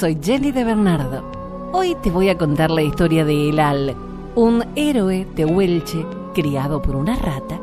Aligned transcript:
soy 0.00 0.18
Jenny 0.18 0.50
de 0.50 0.64
Bernardo. 0.64 1.22
Hoy 1.74 1.94
te 2.02 2.10
voy 2.10 2.30
a 2.30 2.38
contar 2.38 2.70
la 2.70 2.80
historia 2.80 3.22
de 3.22 3.50
Elal, 3.50 3.94
un 4.34 4.64
héroe 4.74 5.26
tehuelche 5.36 6.06
criado 6.32 6.80
por 6.80 6.96
una 6.96 7.16
rata 7.16 7.60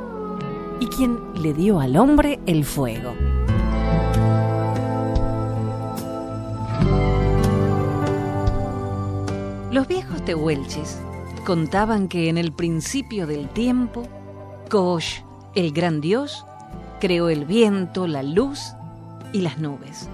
y 0.79 0.85
quien 0.85 1.17
le 1.33 1.55
dio 1.55 1.79
al 1.79 1.97
hombre 1.97 2.39
el 2.45 2.63
fuego. 2.63 3.15
Los 9.71 9.87
viejos 9.87 10.23
tehuelches 10.23 10.99
contaban 11.43 12.07
que 12.07 12.29
en 12.29 12.37
el 12.37 12.51
principio 12.51 13.25
del 13.25 13.49
tiempo, 13.49 14.03
Kosh, 14.69 15.21
el 15.55 15.71
gran 15.71 16.01
dios, 16.01 16.45
creó 17.01 17.29
el 17.29 17.45
viento, 17.45 18.05
la 18.05 18.21
luz 18.21 18.73
y 19.33 19.41
las 19.41 19.57
nubes. 19.57 20.07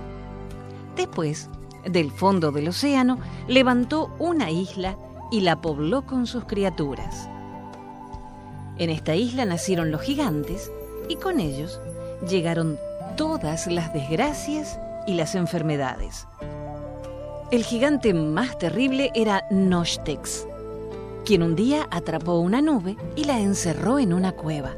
Después, 0.95 1.49
del 1.85 2.11
fondo 2.11 2.51
del 2.51 2.69
océano, 2.69 3.17
levantó 3.47 4.13
una 4.19 4.51
isla 4.51 4.97
y 5.31 5.41
la 5.41 5.61
pobló 5.61 6.05
con 6.05 6.27
sus 6.27 6.45
criaturas. 6.45 7.29
En 8.77 8.89
esta 8.89 9.15
isla 9.15 9.45
nacieron 9.45 9.91
los 9.91 10.01
gigantes 10.01 10.71
y 11.07 11.15
con 11.15 11.39
ellos 11.39 11.79
llegaron 12.27 12.77
todas 13.17 13.67
las 13.67 13.93
desgracias 13.93 14.79
y 15.05 15.13
las 15.13 15.35
enfermedades. 15.35 16.27
El 17.51 17.63
gigante 17.63 18.13
más 18.13 18.57
terrible 18.57 19.11
era 19.13 19.45
Nostex, 19.51 20.47
quien 21.25 21.43
un 21.43 21.55
día 21.55 21.87
atrapó 21.91 22.39
una 22.39 22.61
nube 22.61 22.97
y 23.15 23.25
la 23.25 23.39
encerró 23.39 23.99
en 23.99 24.13
una 24.13 24.31
cueva. 24.31 24.71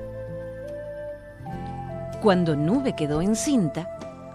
Cuando 2.22 2.55
Nube 2.55 2.96
quedó 2.96 3.22
encinta, 3.22 3.88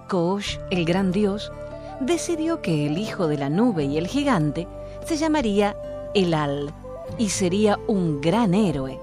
Kosh, 0.08 0.58
el 0.70 0.84
gran 0.84 1.12
dios, 1.12 1.52
decidió 2.00 2.62
que 2.62 2.86
el 2.86 2.98
hijo 2.98 3.28
de 3.28 3.38
la 3.38 3.48
nube 3.50 3.84
y 3.84 3.98
el 3.98 4.06
gigante 4.06 4.66
se 5.04 5.16
llamaría 5.16 5.76
Elal 6.14 6.72
y 7.18 7.28
sería 7.28 7.78
un 7.86 8.20
gran 8.20 8.54
héroe. 8.54 8.98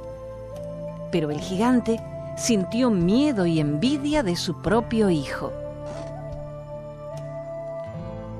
Pero 1.12 1.30
el 1.32 1.40
gigante 1.40 2.00
sintió 2.36 2.90
miedo 2.90 3.46
y 3.46 3.60
envidia 3.60 4.24
de 4.24 4.36
su 4.36 4.62
propio 4.62 5.10
hijo. 5.10 5.52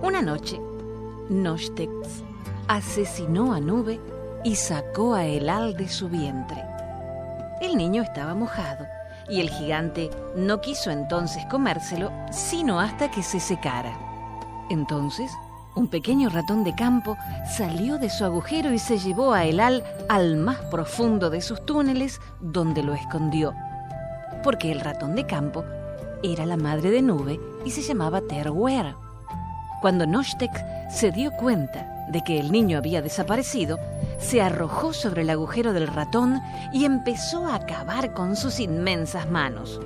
Una 0.02 0.22
noche, 0.22 0.60
Nostex 1.30 2.24
asesinó 2.68 3.54
a 3.54 3.60
Nube 3.60 4.00
y 4.44 4.56
sacó 4.56 5.16
a 5.16 5.26
Elal 5.26 5.76
de 5.76 5.88
su 5.88 6.10
vientre. 6.10 6.64
El 7.62 7.76
niño 7.78 8.04
estaba 8.04 8.36
mojado 8.36 8.86
y 9.30 9.42
el 9.42 9.50
gigante 9.50 10.10
no 10.36 10.62
quiso 10.62 10.92
entonces 10.92 11.44
comérselo, 11.50 12.12
sino 12.32 12.80
hasta 12.80 13.10
que 13.10 13.24
se 13.24 13.40
secara. 13.40 14.07
Entonces, 14.70 15.32
un 15.76 15.88
pequeño 15.88 16.30
ratón 16.30 16.64
de 16.64 16.74
campo 16.74 17.18
salió 17.46 18.00
de 18.00 18.10
su 18.10 18.26
agujero 18.26 18.74
y 18.74 18.80
se 18.80 18.98
llevó 18.98 19.34
a 19.34 19.46
Elal 19.46 19.84
al 20.10 20.36
más 20.36 20.58
profundo 20.72 21.30
de 21.30 21.42
sus 21.42 21.66
túneles, 21.66 22.20
donde 22.42 22.82
lo 22.82 22.94
escondió. 22.94 23.54
Porque 24.44 24.72
el 24.72 24.80
ratón 24.80 25.16
de 25.16 25.26
campo 25.26 25.64
era 26.24 26.46
la 26.46 26.58
madre 26.58 26.90
de 26.90 27.02
Nube 27.02 27.40
y 27.64 27.72
se 27.72 27.82
llamaba 27.82 28.22
Terwer. 28.22 28.96
Cuando 29.82 30.08
Noshtek 30.08 30.52
se 30.90 31.12
dio 31.12 31.32
cuenta 31.32 32.08
de 32.10 32.24
que 32.24 32.40
el 32.40 32.52
niño 32.52 32.78
había 32.78 33.02
desaparecido, 33.02 33.78
se 34.18 34.42
arrojó 34.42 34.94
sobre 34.94 35.22
el 35.22 35.30
agujero 35.30 35.74
del 35.74 35.88
ratón 35.88 36.42
y 36.74 36.86
empezó 36.86 37.46
a 37.46 37.56
acabar 37.56 38.14
con 38.14 38.36
sus 38.36 38.60
inmensas 38.60 39.30
manos. 39.30 39.80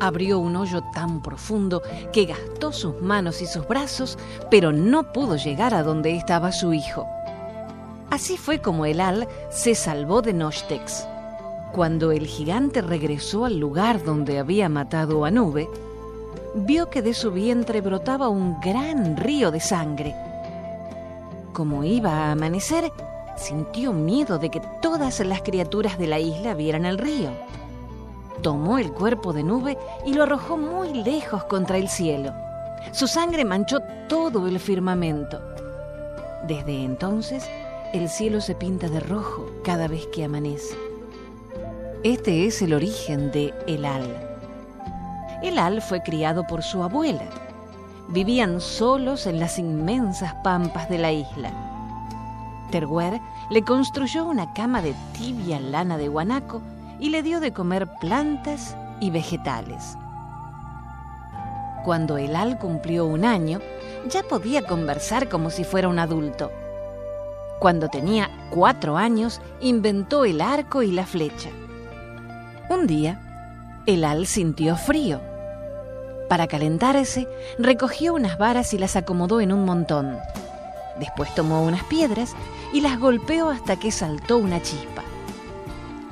Abrió 0.00 0.38
un 0.38 0.54
hoyo 0.54 0.82
tan 0.94 1.22
profundo 1.22 1.82
que 2.12 2.26
gastó 2.26 2.72
sus 2.72 3.00
manos 3.02 3.42
y 3.42 3.46
sus 3.46 3.66
brazos, 3.66 4.16
pero 4.48 4.70
no 4.72 5.12
pudo 5.12 5.36
llegar 5.36 5.74
a 5.74 5.82
donde 5.82 6.16
estaba 6.16 6.52
su 6.52 6.72
hijo. 6.72 7.06
Así 8.10 8.36
fue 8.36 8.60
como 8.60 8.86
el 8.86 9.00
Al 9.00 9.26
se 9.50 9.74
salvó 9.74 10.22
de 10.22 10.32
Nostex. 10.32 11.06
Cuando 11.72 12.12
el 12.12 12.26
gigante 12.26 12.80
regresó 12.80 13.44
al 13.44 13.58
lugar 13.58 14.04
donde 14.04 14.38
había 14.38 14.68
matado 14.68 15.24
a 15.24 15.30
Nube, 15.30 15.68
vio 16.54 16.88
que 16.90 17.02
de 17.02 17.12
su 17.12 17.32
vientre 17.32 17.80
brotaba 17.80 18.28
un 18.28 18.60
gran 18.60 19.16
río 19.16 19.50
de 19.50 19.60
sangre. 19.60 20.14
Como 21.52 21.82
iba 21.82 22.12
a 22.12 22.32
amanecer, 22.32 22.92
sintió 23.36 23.92
miedo 23.92 24.38
de 24.38 24.48
que 24.48 24.62
todas 24.80 25.18
las 25.20 25.42
criaturas 25.42 25.98
de 25.98 26.06
la 26.06 26.20
isla 26.20 26.54
vieran 26.54 26.86
el 26.86 26.98
río 26.98 27.30
tomó 28.42 28.78
el 28.78 28.92
cuerpo 28.92 29.32
de 29.32 29.42
nube 29.42 29.78
y 30.06 30.14
lo 30.14 30.22
arrojó 30.24 30.56
muy 30.56 30.92
lejos 31.04 31.44
contra 31.44 31.76
el 31.78 31.88
cielo. 31.88 32.32
Su 32.92 33.06
sangre 33.06 33.44
manchó 33.44 33.80
todo 34.08 34.46
el 34.46 34.58
firmamento. 34.58 35.40
Desde 36.46 36.84
entonces, 36.84 37.48
el 37.92 38.08
cielo 38.08 38.40
se 38.40 38.54
pinta 38.54 38.88
de 38.88 39.00
rojo 39.00 39.46
cada 39.64 39.88
vez 39.88 40.06
que 40.08 40.24
amanece. 40.24 40.76
Este 42.04 42.46
es 42.46 42.62
el 42.62 42.74
origen 42.74 43.32
de 43.32 43.52
Elal. 43.66 44.06
Elal 45.42 45.82
fue 45.82 46.02
criado 46.02 46.46
por 46.46 46.62
su 46.62 46.82
abuela. 46.82 47.24
Vivían 48.08 48.60
solos 48.60 49.26
en 49.26 49.40
las 49.40 49.58
inmensas 49.58 50.34
pampas 50.42 50.88
de 50.88 50.98
la 50.98 51.12
isla. 51.12 51.52
Terguer 52.70 53.20
le 53.50 53.62
construyó 53.62 54.26
una 54.26 54.52
cama 54.52 54.82
de 54.82 54.94
tibia 55.12 55.60
lana 55.60 55.98
de 55.98 56.08
guanaco 56.08 56.62
y 56.98 57.10
le 57.10 57.22
dio 57.22 57.40
de 57.40 57.52
comer 57.52 57.88
plantas 58.00 58.76
y 59.00 59.10
vegetales. 59.10 59.96
Cuando 61.84 62.18
el 62.18 62.36
Al 62.36 62.58
cumplió 62.58 63.06
un 63.06 63.24
año, 63.24 63.60
ya 64.08 64.22
podía 64.22 64.62
conversar 64.62 65.28
como 65.28 65.50
si 65.50 65.64
fuera 65.64 65.88
un 65.88 65.98
adulto. 65.98 66.50
Cuando 67.60 67.88
tenía 67.88 68.30
cuatro 68.50 68.96
años, 68.96 69.40
inventó 69.60 70.24
el 70.24 70.40
arco 70.40 70.82
y 70.82 70.92
la 70.92 71.06
flecha. 71.06 71.50
Un 72.68 72.86
día, 72.86 73.20
el 73.86 74.04
Al 74.04 74.26
sintió 74.26 74.76
frío. 74.76 75.20
Para 76.28 76.46
calentarse, 76.46 77.26
recogió 77.58 78.12
unas 78.14 78.36
varas 78.36 78.74
y 78.74 78.78
las 78.78 78.96
acomodó 78.96 79.40
en 79.40 79.52
un 79.52 79.64
montón. 79.64 80.18
Después 81.00 81.34
tomó 81.34 81.62
unas 81.62 81.84
piedras 81.84 82.34
y 82.72 82.82
las 82.82 82.98
golpeó 82.98 83.48
hasta 83.48 83.76
que 83.76 83.90
saltó 83.90 84.36
una 84.36 84.60
chispa. 84.60 85.07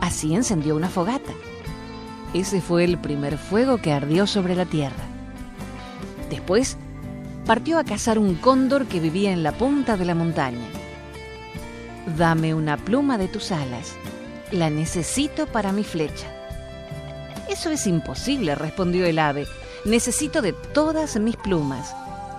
Así 0.06 0.36
encendió 0.36 0.76
una 0.76 0.88
fogata. 0.88 1.32
Ese 2.32 2.60
fue 2.60 2.84
el 2.84 2.96
primer 2.96 3.38
fuego 3.38 3.78
que 3.78 3.92
ardió 3.92 4.28
sobre 4.28 4.54
la 4.54 4.64
tierra. 4.64 5.02
Después 6.30 6.76
partió 7.44 7.76
a 7.76 7.82
cazar 7.82 8.16
un 8.16 8.36
cóndor 8.36 8.86
que 8.86 9.00
vivía 9.00 9.32
en 9.32 9.42
la 9.42 9.50
punta 9.50 9.96
de 9.96 10.04
la 10.04 10.14
montaña. 10.14 10.64
Dame 12.16 12.54
una 12.54 12.76
pluma 12.76 13.18
de 13.18 13.26
tus 13.26 13.50
alas, 13.50 13.94
la 14.52 14.70
necesito 14.70 15.48
para 15.48 15.72
mi 15.72 15.82
flecha. 15.82 16.28
Eso 17.48 17.70
es 17.70 17.84
imposible, 17.88 18.54
respondió 18.54 19.06
el 19.06 19.18
ave. 19.18 19.48
Necesito 19.84 20.40
de 20.40 20.52
todas 20.52 21.18
mis 21.18 21.36
plumas. 21.36 21.96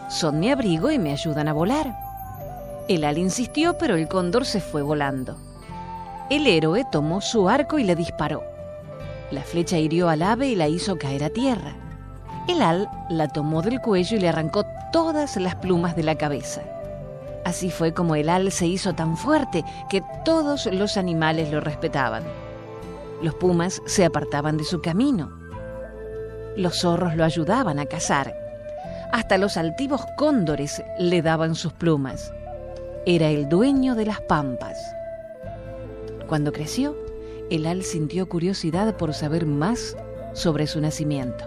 Son 0.09 0.39
mi 0.39 0.49
abrigo 0.51 0.89
y 0.89 0.99
me 0.99 1.11
ayudan 1.11 1.49
a 1.49 1.53
volar. 1.53 1.93
El 2.87 3.03
al 3.03 3.17
insistió, 3.17 3.77
pero 3.77 3.97
el 3.97 4.07
cóndor 4.07 4.45
se 4.45 4.61
fue 4.61 4.81
volando. 4.81 5.46
El 6.29 6.45
héroe 6.45 6.85
tomó 6.91 7.21
su 7.21 7.47
arco 7.47 7.79
y 7.79 7.85
le 7.85 7.95
disparó. 7.95 8.43
La 9.31 9.43
flecha 9.43 9.77
hirió 9.77 10.09
al 10.09 10.21
ave 10.21 10.47
y 10.47 10.55
la 10.55 10.67
hizo 10.67 10.97
caer 10.97 11.23
a 11.23 11.29
tierra. 11.29 11.73
El 12.49 12.61
al 12.61 12.89
la 13.09 13.29
tomó 13.29 13.61
del 13.61 13.79
cuello 13.79 14.17
y 14.17 14.19
le 14.19 14.27
arrancó 14.27 14.65
todas 14.91 15.37
las 15.37 15.55
plumas 15.55 15.95
de 15.95 16.03
la 16.03 16.15
cabeza. 16.15 16.63
Así 17.45 17.71
fue 17.71 17.93
como 17.93 18.15
el 18.15 18.27
al 18.27 18.51
se 18.51 18.67
hizo 18.67 18.93
tan 18.93 19.15
fuerte 19.15 19.63
que 19.89 20.03
todos 20.25 20.65
los 20.65 20.97
animales 20.97 21.49
lo 21.49 21.61
respetaban. 21.61 22.23
Los 23.21 23.33
pumas 23.35 23.81
se 23.85 24.03
apartaban 24.03 24.57
de 24.57 24.65
su 24.65 24.81
camino. 24.81 25.31
Los 26.57 26.81
zorros 26.81 27.15
lo 27.15 27.23
ayudaban 27.23 27.79
a 27.79 27.85
cazar. 27.85 28.35
Hasta 29.13 29.37
los 29.37 29.55
altivos 29.55 30.05
cóndores 30.17 30.83
le 30.99 31.21
daban 31.21 31.55
sus 31.55 31.71
plumas. 31.71 32.33
Era 33.05 33.29
el 33.29 33.47
dueño 33.47 33.95
de 33.95 34.07
las 34.07 34.19
pampas. 34.19 34.77
Cuando 36.27 36.51
creció, 36.51 36.93
Elal 37.49 37.83
sintió 37.83 38.27
curiosidad 38.27 38.97
por 38.97 39.13
saber 39.13 39.45
más 39.45 39.95
sobre 40.33 40.67
su 40.67 40.81
nacimiento. 40.81 41.45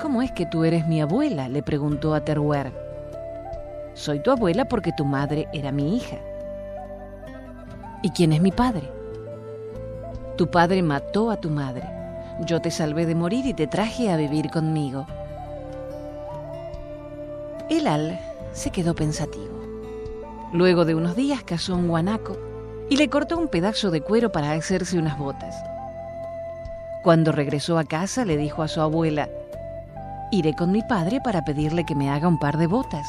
¿Cómo 0.00 0.20
es 0.20 0.32
que 0.32 0.46
tú 0.46 0.64
eres 0.64 0.88
mi 0.88 1.00
abuela? 1.00 1.48
le 1.48 1.62
preguntó 1.62 2.12
a 2.12 2.24
Terwer. 2.24 2.72
Soy 3.94 4.20
tu 4.20 4.32
abuela 4.32 4.64
porque 4.64 4.90
tu 4.96 5.04
madre 5.04 5.46
era 5.52 5.70
mi 5.70 5.96
hija. 5.96 6.16
¿Y 8.02 8.10
quién 8.10 8.32
es 8.32 8.42
mi 8.42 8.50
padre? 8.50 8.90
Tu 10.36 10.50
padre 10.50 10.82
mató 10.82 11.30
a 11.30 11.36
tu 11.36 11.50
madre. 11.50 11.88
Yo 12.46 12.60
te 12.60 12.72
salvé 12.72 13.06
de 13.06 13.14
morir 13.14 13.46
y 13.46 13.54
te 13.54 13.68
traje 13.68 14.10
a 14.10 14.16
vivir 14.16 14.50
conmigo. 14.50 15.06
Elal 17.70 18.18
se 18.52 18.70
quedó 18.70 18.92
pensativo. 18.96 19.62
Luego 20.52 20.84
de 20.84 20.96
unos 20.96 21.14
días 21.14 21.44
cazó 21.44 21.76
un 21.76 21.86
guanaco 21.86 22.51
y 22.92 22.96
le 22.98 23.08
cortó 23.08 23.38
un 23.38 23.48
pedazo 23.48 23.90
de 23.90 24.02
cuero 24.02 24.32
para 24.32 24.52
hacerse 24.52 24.98
unas 24.98 25.16
botas. 25.16 25.56
Cuando 27.02 27.32
regresó 27.32 27.78
a 27.78 27.84
casa 27.84 28.26
le 28.26 28.36
dijo 28.36 28.62
a 28.62 28.68
su 28.68 28.82
abuela, 28.82 29.30
Iré 30.30 30.52
con 30.52 30.70
mi 30.70 30.82
padre 30.82 31.18
para 31.24 31.42
pedirle 31.42 31.86
que 31.86 31.94
me 31.94 32.10
haga 32.10 32.28
un 32.28 32.38
par 32.38 32.58
de 32.58 32.66
botas. 32.66 33.08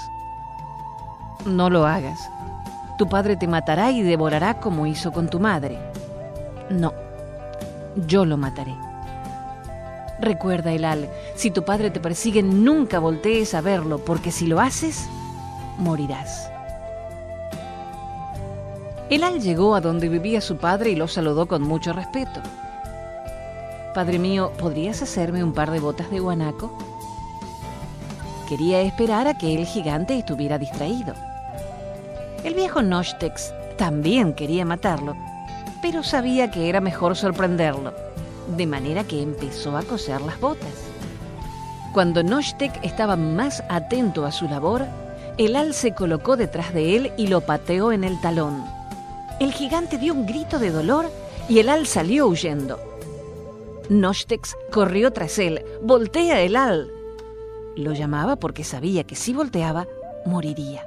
No 1.45 1.69
lo 1.69 1.85
hagas. 1.85 2.29
Tu 2.97 3.09
padre 3.09 3.35
te 3.35 3.45
matará 3.45 3.91
y 3.91 4.03
devorará 4.03 4.61
como 4.61 4.87
hizo 4.87 5.11
con 5.11 5.27
tu 5.27 5.41
madre. 5.41 5.77
No, 6.69 6.93
yo 8.07 8.23
lo 8.23 8.37
mataré. 8.37 8.75
Recuerda, 10.17 10.71
Elal, 10.71 11.09
si 11.35 11.51
tu 11.51 11.65
padre 11.65 11.91
te 11.91 11.99
persigue, 11.99 12.41
nunca 12.41 12.99
voltees 12.99 13.53
a 13.53 13.59
verlo, 13.59 13.97
porque 13.97 14.31
si 14.31 14.47
lo 14.47 14.61
haces, 14.61 15.09
morirás. 15.77 16.49
Elal 19.13 19.41
llegó 19.41 19.75
a 19.75 19.81
donde 19.81 20.09
vivía 20.09 20.41
su 20.41 20.57
padre 20.57 20.89
y 20.89 20.95
lo 20.95 21.07
saludó 21.07 21.45
con 21.45 21.61
mucho 21.61 21.93
respeto. 21.93 22.41
Padre 23.93 24.17
mío, 24.17 24.51
¿podrías 24.57 25.03
hacerme 25.03 25.43
un 25.43 25.53
par 25.53 25.69
de 25.69 25.79
botas 25.79 26.09
de 26.09 26.19
guanaco? 26.19 26.75
Quería 28.49 28.81
esperar 28.81 29.27
a 29.27 29.37
que 29.37 29.53
el 29.53 29.67
gigante 29.67 30.17
estuviera 30.17 30.57
distraído. 30.57 31.13
El 32.43 32.55
viejo 32.55 32.81
Nostex 32.81 33.53
también 33.77 34.33
quería 34.33 34.65
matarlo, 34.65 35.15
pero 35.83 36.01
sabía 36.01 36.49
que 36.49 36.67
era 36.67 36.81
mejor 36.81 37.15
sorprenderlo, 37.15 37.93
de 38.57 38.65
manera 38.65 39.03
que 39.03 39.21
empezó 39.21 39.77
a 39.77 39.83
coser 39.83 40.21
las 40.21 40.39
botas. 40.39 40.73
Cuando 41.93 42.23
Noshtek 42.23 42.83
estaba 42.83 43.15
más 43.15 43.63
atento 43.69 44.25
a 44.25 44.31
su 44.31 44.49
labor, 44.49 44.87
el 45.37 45.55
al 45.55 45.75
se 45.75 45.93
colocó 45.93 46.35
detrás 46.35 46.73
de 46.73 46.95
él 46.95 47.11
y 47.15 47.27
lo 47.27 47.41
pateó 47.41 47.91
en 47.91 48.03
el 48.03 48.19
talón. 48.19 48.82
El 49.39 49.51
gigante 49.51 49.97
dio 49.97 50.13
un 50.13 50.25
grito 50.25 50.59
de 50.59 50.71
dolor 50.71 51.09
y 51.49 51.59
el 51.59 51.69
al 51.69 51.85
salió 51.87 52.27
huyendo. 52.27 52.79
Nostex 53.89 54.55
corrió 54.71 55.11
tras 55.11 55.39
él. 55.39 55.63
¡Voltea 55.81 56.41
el 56.41 56.55
al! 56.55 56.91
Lo 57.75 57.93
llamaba 57.93 58.35
porque 58.35 58.63
sabía 58.63 59.03
que 59.03 59.15
si 59.15 59.33
volteaba, 59.33 59.87
moriría. 60.25 60.85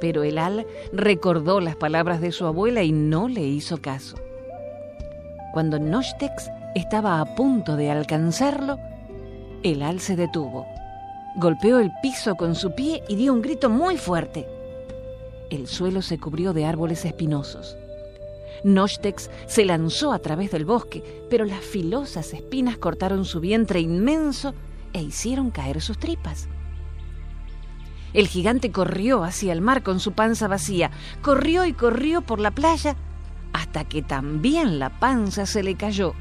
Pero 0.00 0.22
el 0.22 0.38
al 0.38 0.66
recordó 0.92 1.60
las 1.60 1.76
palabras 1.76 2.20
de 2.20 2.32
su 2.32 2.46
abuela 2.46 2.82
y 2.82 2.92
no 2.92 3.28
le 3.28 3.42
hizo 3.42 3.78
caso. 3.78 4.16
Cuando 5.52 5.78
Nostex 5.78 6.50
estaba 6.74 7.20
a 7.20 7.34
punto 7.34 7.76
de 7.76 7.90
alcanzarlo, 7.90 8.78
el 9.62 9.82
al 9.82 10.00
se 10.00 10.16
detuvo. 10.16 10.66
Golpeó 11.36 11.78
el 11.78 11.90
piso 12.02 12.36
con 12.36 12.54
su 12.54 12.74
pie 12.74 13.02
y 13.08 13.16
dio 13.16 13.32
un 13.32 13.42
grito 13.42 13.70
muy 13.70 13.96
fuerte. 13.96 14.46
El 15.54 15.68
suelo 15.68 16.02
se 16.02 16.18
cubrió 16.18 16.52
de 16.52 16.66
árboles 16.66 17.04
espinosos. 17.04 17.76
Nostex 18.64 19.30
se 19.46 19.64
lanzó 19.64 20.12
a 20.12 20.18
través 20.18 20.50
del 20.50 20.64
bosque, 20.64 21.24
pero 21.30 21.44
las 21.44 21.60
filosas 21.60 22.32
espinas 22.32 22.76
cortaron 22.76 23.24
su 23.24 23.38
vientre 23.38 23.78
inmenso 23.78 24.52
e 24.92 25.00
hicieron 25.00 25.52
caer 25.52 25.80
sus 25.80 25.96
tripas. 25.96 26.48
El 28.14 28.26
gigante 28.26 28.72
corrió 28.72 29.22
hacia 29.22 29.52
el 29.52 29.60
mar 29.60 29.84
con 29.84 30.00
su 30.00 30.10
panza 30.10 30.48
vacía, 30.48 30.90
corrió 31.22 31.66
y 31.66 31.72
corrió 31.72 32.22
por 32.22 32.40
la 32.40 32.50
playa 32.50 32.96
hasta 33.52 33.84
que 33.84 34.02
también 34.02 34.80
la 34.80 34.98
panza 34.98 35.46
se 35.46 35.62
le 35.62 35.76
cayó. 35.76 36.14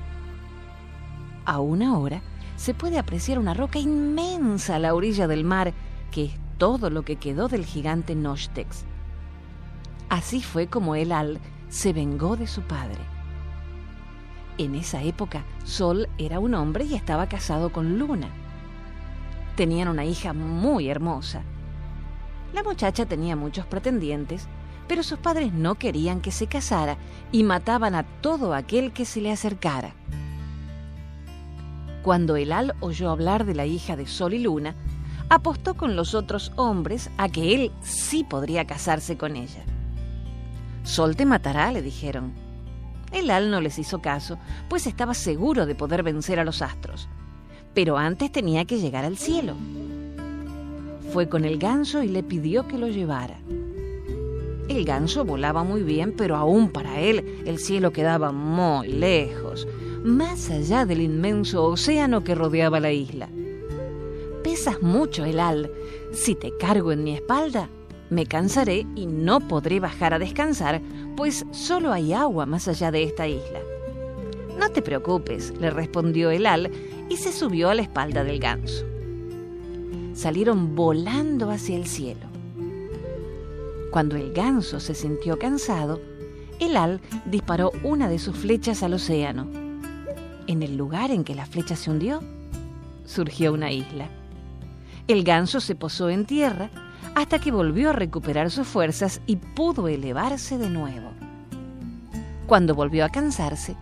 A 1.46 1.60
una 1.60 1.98
hora 1.98 2.22
se 2.56 2.76
puede 2.76 3.00
apreciar 3.00 3.40
una 3.40 3.56
roca 3.56 3.80
inmensa 3.80 4.76
a 4.76 4.80
la 4.80 4.94
orilla 4.94 5.28
del 5.28 5.44
mar, 5.44 5.74
que 6.12 6.26
es 6.26 6.34
todo 6.60 6.92
lo 6.92 7.02
que 7.02 7.16
quedó 7.16 7.48
del 7.48 7.66
gigante 7.66 8.14
Nostex. 8.14 8.86
Así 10.10 10.42
fue 10.42 10.68
como 10.68 10.96
el 10.96 11.12
Al 11.12 11.40
se 11.70 11.94
vengó 11.94 12.36
de 12.38 12.48
su 12.48 12.62
padre. 12.62 13.00
En 14.58 14.76
esa 14.76 15.02
época, 15.02 15.44
Sol 15.64 16.08
era 16.18 16.40
un 16.40 16.54
hombre 16.54 16.86
y 16.86 16.94
estaba 16.94 17.28
casado 17.28 17.72
con 17.72 17.98
Luna. 17.98 18.30
Tenían 19.56 19.88
una 19.88 20.06
hija 20.06 20.34
muy 20.34 20.90
hermosa. 20.90 21.42
La 22.54 22.62
muchacha 22.62 23.08
tenía 23.08 23.36
muchos 23.36 23.66
pretendientes, 23.66 24.48
pero 24.88 25.02
sus 25.02 25.18
padres 25.18 25.54
no 25.54 25.76
querían 25.76 26.22
que 26.22 26.32
se 26.32 26.46
casara 26.46 26.98
y 27.32 27.44
mataban 27.44 27.96
a 27.96 28.04
todo 28.04 28.54
aquel 28.54 28.92
que 28.92 29.06
se 29.06 29.22
le 29.22 29.32
acercara. 29.32 29.96
Cuando 32.04 32.36
Elal 32.36 32.76
oyó 32.80 33.10
hablar 33.10 33.46
de 33.46 33.56
la 33.56 33.66
hija 33.66 33.96
de 33.96 34.06
Sol 34.06 34.34
y 34.34 34.40
Luna, 34.40 34.76
apostó 35.30 35.74
con 35.74 35.96
los 35.96 36.14
otros 36.14 36.52
hombres 36.58 37.10
a 37.18 37.30
que 37.30 37.56
él 37.56 37.72
sí 37.82 38.24
podría 38.24 38.66
casarse 38.66 39.18
con 39.18 39.36
ella. 39.36 39.64
Sol 40.84 41.16
te 41.16 41.26
matará, 41.26 41.72
le 41.72 41.82
dijeron. 41.82 42.34
Elal 43.12 43.52
no 43.52 43.62
les 43.62 43.80
hizo 43.80 44.02
caso, 44.02 44.38
pues 44.70 44.88
estaba 44.88 45.14
seguro 45.14 45.66
de 45.66 45.76
poder 45.76 46.04
vencer 46.04 46.40
a 46.40 46.44
los 46.44 46.62
astros. 46.62 47.08
Pero 47.74 47.98
antes 47.98 48.32
tenía 48.32 48.66
que 48.66 48.80
llegar 48.80 49.06
al 49.06 49.18
cielo. 49.18 49.56
Fue 51.12 51.30
con 51.30 51.46
el 51.46 51.58
ganso 51.58 52.04
y 52.04 52.08
le 52.08 52.24
pidió 52.24 52.68
que 52.68 52.78
lo 52.78 52.88
llevara. 52.88 53.38
El 54.68 54.86
ganso 54.86 55.26
volaba 55.26 55.64
muy 55.64 55.84
bien, 55.84 56.14
pero 56.18 56.36
aún 56.36 56.70
para 56.70 57.00
él 57.00 57.44
el 57.46 57.60
cielo 57.60 57.92
quedaba 57.92 58.32
muy 58.32 58.88
lejos, 58.88 59.68
más 60.04 60.50
allá 60.50 60.86
del 60.86 61.02
inmenso 61.02 61.66
océano 61.66 62.24
que 62.24 62.36
rodeaba 62.36 62.80
la 62.80 62.92
isla. 62.92 63.30
Pesas 64.44 64.82
mucho, 64.82 65.24
Elal. 65.24 65.72
Si 66.12 66.36
te 66.36 66.56
cargo 66.58 66.92
en 66.92 67.04
mi 67.04 67.14
espalda, 67.14 67.70
me 68.14 68.26
cansaré 68.26 68.86
y 68.96 69.06
no 69.06 69.40
podré 69.42 69.80
bajar 69.80 70.14
a 70.14 70.20
descansar, 70.20 70.82
pues 71.18 71.46
solo 71.52 71.92
hay 71.92 72.14
agua 72.14 72.46
más 72.46 72.68
allá 72.68 72.92
de 72.92 73.04
esta 73.04 73.28
isla. 73.28 73.60
No 74.58 74.70
te 74.70 74.82
preocupes, 74.82 75.54
le 75.60 75.70
respondió 75.70 76.32
Elal 76.32 76.72
y 77.10 77.18
se 77.18 77.32
subió 77.32 77.70
a 77.70 77.76
la 77.76 77.82
espalda 77.82 78.24
del 78.24 78.40
ganso. 78.40 78.86
Salieron 80.14 80.76
volando 80.76 81.50
hacia 81.50 81.76
el 81.76 81.88
cielo. 81.88 82.28
Cuando 83.92 84.16
el 84.16 84.32
ganso 84.32 84.80
se 84.80 84.96
sintió 84.96 85.38
cansado, 85.38 86.00
Elal 86.60 87.02
disparó 87.26 87.72
una 87.84 88.08
de 88.08 88.20
sus 88.20 88.38
flechas 88.38 88.84
al 88.84 88.94
océano. 88.94 89.48
En 90.48 90.62
el 90.62 90.78
lugar 90.78 91.12
en 91.12 91.24
que 91.24 91.36
la 91.36 91.46
flecha 91.46 91.76
se 91.76 91.90
hundió, 91.90 92.22
surgió 93.06 93.54
una 93.54 93.72
isla. 93.72 94.10
El 95.08 95.24
ganso 95.24 95.60
se 95.60 95.76
posó 95.76 96.10
en 96.10 96.26
tierra 96.26 96.70
hasta 97.16 97.40
que 97.40 97.52
volvió 97.52 97.92
a 97.92 97.94
recuperar 97.94 98.52
sus 98.52 98.68
fuerzas 98.68 99.22
y 99.26 99.36
pudo 99.36 99.88
elevarse 99.88 100.58
de 100.58 100.70
nuevo. 100.70 101.12
Cuando 102.48 102.76
volvió 102.76 103.06
a 103.06 103.10
cansarse, 103.10 103.76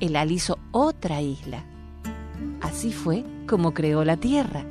Elal 0.00 0.32
hizo 0.32 0.58
otra 0.70 1.20
isla. 1.20 1.64
Así 2.60 2.92
fue 2.92 3.24
como 3.46 3.74
creó 3.74 4.04
la 4.04 4.16
tierra. 4.16 4.64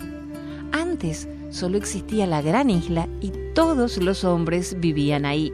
Antes 0.72 1.28
solo 1.50 1.78
existía 1.78 2.26
la 2.26 2.42
gran 2.42 2.70
isla 2.70 3.08
y 3.22 3.32
todos 3.54 3.98
los 3.98 4.24
hombres 4.24 4.80
vivían 4.80 5.26
ahí. 5.26 5.54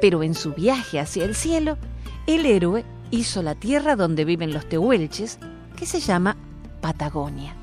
Pero 0.00 0.22
en 0.22 0.34
su 0.34 0.52
viaje 0.52 1.00
hacia 1.00 1.24
el 1.24 1.34
cielo, 1.34 1.78
el 2.26 2.46
héroe 2.46 2.84
hizo 3.10 3.42
la 3.42 3.54
tierra 3.54 3.96
donde 3.96 4.24
viven 4.24 4.52
los 4.52 4.68
tehuelches, 4.68 5.38
que 5.76 5.86
se 5.86 6.00
llama 6.00 6.36
Patagonia. 6.80 7.54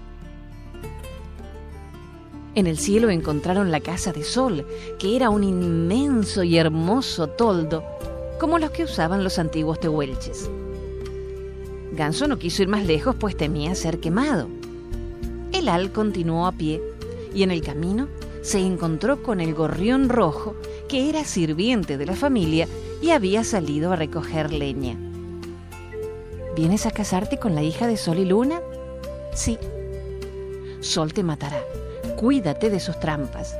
En 2.53 2.67
el 2.67 2.77
cielo 2.77 3.09
encontraron 3.09 3.71
la 3.71 3.79
casa 3.79 4.11
de 4.11 4.23
Sol, 4.23 4.65
que 4.99 5.15
era 5.15 5.29
un 5.29 5.43
inmenso 5.43 6.43
y 6.43 6.57
hermoso 6.57 7.27
toldo, 7.27 7.83
como 8.39 8.59
los 8.59 8.71
que 8.71 8.83
usaban 8.83 9.23
los 9.23 9.39
antiguos 9.39 9.79
tehuelches. 9.79 10.49
Ganso 11.93 12.27
no 12.27 12.37
quiso 12.37 12.63
ir 12.63 12.67
más 12.67 12.85
lejos, 12.85 13.15
pues 13.15 13.37
temía 13.37 13.73
ser 13.73 13.99
quemado. 13.99 14.49
El 15.53 15.69
al 15.69 15.93
continuó 15.93 16.45
a 16.45 16.51
pie 16.51 16.81
y 17.33 17.43
en 17.43 17.51
el 17.51 17.61
camino 17.61 18.09
se 18.41 18.59
encontró 18.59 19.23
con 19.23 19.39
el 19.39 19.53
gorrión 19.53 20.09
rojo, 20.09 20.55
que 20.89 21.09
era 21.09 21.23
sirviente 21.23 21.97
de 21.97 22.05
la 22.05 22.15
familia 22.15 22.67
y 23.01 23.11
había 23.11 23.45
salido 23.45 23.93
a 23.93 23.95
recoger 23.95 24.51
leña. 24.51 24.97
¿Vienes 26.53 26.85
a 26.85 26.91
casarte 26.91 27.39
con 27.39 27.55
la 27.55 27.63
hija 27.63 27.87
de 27.87 27.95
Sol 27.95 28.19
y 28.19 28.25
Luna? 28.25 28.59
Sí. 29.33 29.57
Sol 30.81 31.13
te 31.13 31.23
matará 31.23 31.63
cuídate 32.21 32.69
de 32.69 32.79
sus 32.79 32.99
trampas. 32.99 33.57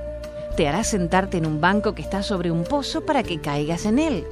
Te 0.56 0.68
hará 0.68 0.84
sentarte 0.84 1.38
en 1.38 1.48
un 1.48 1.60
banco 1.60 1.96
que 1.96 2.04
está 2.04 2.22
sobre 2.22 2.52
un 2.52 2.64
pozo 2.64 3.04
para 3.04 3.24
que 3.24 3.42
caigas 3.42 3.88
en 3.88 3.98
él. 3.98 4.24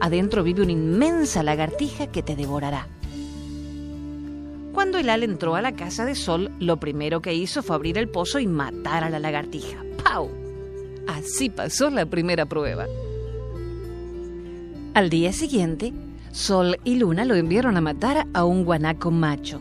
Adentro 0.00 0.42
vive 0.42 0.62
una 0.62 0.72
inmensa 0.72 1.42
lagartija 1.42 2.06
que 2.06 2.22
te 2.22 2.36
devorará. 2.36 2.86
Cuando 4.72 4.96
el 4.96 5.10
al 5.10 5.24
entró 5.24 5.56
a 5.56 5.60
la 5.60 5.72
casa 5.72 6.06
de 6.06 6.14
Sol, 6.14 6.50
lo 6.58 6.78
primero 6.78 7.20
que 7.20 7.34
hizo 7.34 7.62
fue 7.62 7.76
abrir 7.76 7.98
el 7.98 8.08
pozo 8.08 8.38
y 8.38 8.46
matar 8.46 9.04
a 9.04 9.10
la 9.10 9.18
lagartija. 9.18 9.84
¡Pau! 10.02 10.30
Así 11.06 11.50
pasó 11.50 11.90
la 11.90 12.06
primera 12.06 12.46
prueba. 12.46 12.86
Al 14.94 15.10
día 15.10 15.34
siguiente, 15.34 15.92
Sol 16.32 16.78
y 16.84 16.94
Luna 16.94 17.26
lo 17.26 17.34
enviaron 17.34 17.76
a 17.76 17.82
matar 17.82 18.26
a 18.32 18.44
un 18.44 18.64
guanaco 18.64 19.10
macho. 19.10 19.60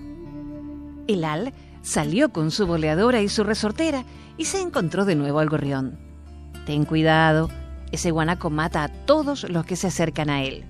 El 1.08 1.26
al 1.26 1.52
salió 1.82 2.30
con 2.30 2.52
su 2.52 2.68
boleadora 2.68 3.22
y 3.22 3.30
su 3.30 3.44
resortera 3.44 4.04
y 4.38 4.46
se 4.46 4.62
encontró 4.62 5.06
de 5.06 5.16
nuevo 5.16 5.40
al 5.40 5.50
gorrión. 5.50 5.98
Ten 6.66 6.86
cuidado, 6.86 7.50
ese 7.92 8.12
guanaco 8.12 8.50
mata 8.50 8.84
a 8.84 8.88
todos 8.88 9.50
los 9.50 9.66
que 9.66 9.76
se 9.76 9.88
acercan 9.88 10.30
a 10.30 10.44
él. 10.44 10.66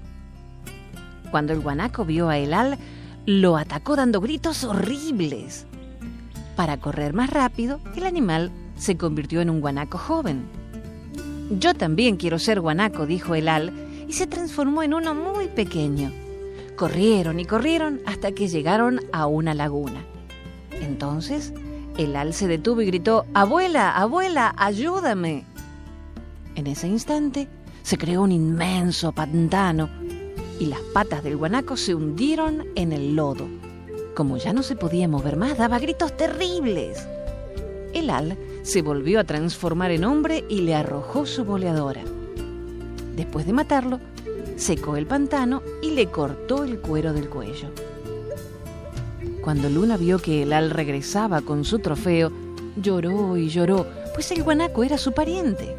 Cuando 1.32 1.54
el 1.54 1.60
guanaco 1.60 2.06
vio 2.06 2.30
a 2.30 2.38
Elal, 2.38 2.78
lo 3.26 3.58
atacó 3.58 3.96
dando 3.96 4.22
gritos 4.22 4.64
horribles. 4.64 5.66
Para 6.56 6.78
correr 6.78 7.14
más 7.14 7.30
rápido, 7.30 7.80
el 7.96 8.06
animal 8.06 8.52
se 8.78 8.98
convirtió 8.98 9.42
en 9.42 9.50
un 9.50 9.62
guanaco 9.62 9.98
joven. 9.98 10.46
Yo 11.52 11.74
también 11.74 12.18
quiero 12.18 12.40
ser 12.40 12.62
guanaco, 12.62 13.06
dijo 13.06 13.36
el 13.36 13.48
al, 13.48 13.74
y 14.08 14.14
se 14.14 14.28
transformó 14.28 14.84
en 14.84 14.94
uno 14.94 15.14
muy 15.14 15.48
pequeño. 15.48 16.12
Corrieron 16.76 17.40
y 17.40 17.46
corrieron 17.46 18.02
hasta 18.06 18.32
que 18.32 18.48
llegaron 18.48 19.02
a 19.12 19.28
una 19.28 19.54
laguna. 19.54 20.04
Entonces, 20.82 21.54
el 21.98 22.16
al 22.16 22.34
se 22.34 22.48
detuvo 22.48 22.82
y 22.82 22.88
gritó, 22.88 23.26
Abuela, 23.34 23.96
abuela, 23.96 24.54
ayúdame. 24.58 25.46
En 26.56 26.68
ese 26.68 26.88
instante, 26.88 27.48
se 27.84 27.98
creó 27.98 28.22
un 28.22 28.32
inmenso 28.32 29.12
pantano 29.12 29.90
y 30.60 30.66
las 30.66 30.80
patas 30.94 31.24
del 31.24 31.38
guanaco 31.38 31.78
se 31.78 31.96
hundieron 31.96 32.66
en 32.76 32.92
el 32.92 33.16
lodo. 33.16 33.48
Como 34.16 34.38
ya 34.38 34.54
no 34.54 34.64
se 34.64 34.76
podía 34.76 35.08
mover 35.08 35.38
más, 35.38 35.58
daba 35.58 35.80
gritos 35.80 36.16
terribles. 36.16 37.08
El 37.94 38.10
al 38.10 38.38
se 38.62 38.82
volvió 38.82 39.20
a 39.20 39.24
transformar 39.24 39.92
en 39.92 40.04
hombre 40.04 40.44
y 40.50 40.62
le 40.62 40.76
arrojó 40.76 41.26
su 41.26 41.46
boleadora. 41.46 42.04
Después 43.16 43.46
de 43.46 43.54
matarlo, 43.54 44.00
secó 44.58 44.98
el 44.98 45.08
pantano 45.08 45.64
y 45.82 45.92
le 45.92 46.08
cortó 46.08 46.64
el 46.64 46.80
cuero 46.80 47.14
del 47.14 47.30
cuello. 47.30 47.70
Cuando 49.42 49.70
Luna 49.70 49.98
vio 49.98 50.20
que 50.20 50.44
el 50.44 50.54
al 50.54 50.70
regresaba 50.70 51.42
con 51.42 51.64
su 51.64 51.80
trofeo, 51.80 52.32
lloró 52.76 53.38
y 53.38 53.50
lloró, 53.50 53.88
pues 54.14 54.32
el 54.32 54.44
guanaco 54.44 54.84
era 54.84 54.98
su 54.98 55.14
pariente. 55.14 55.76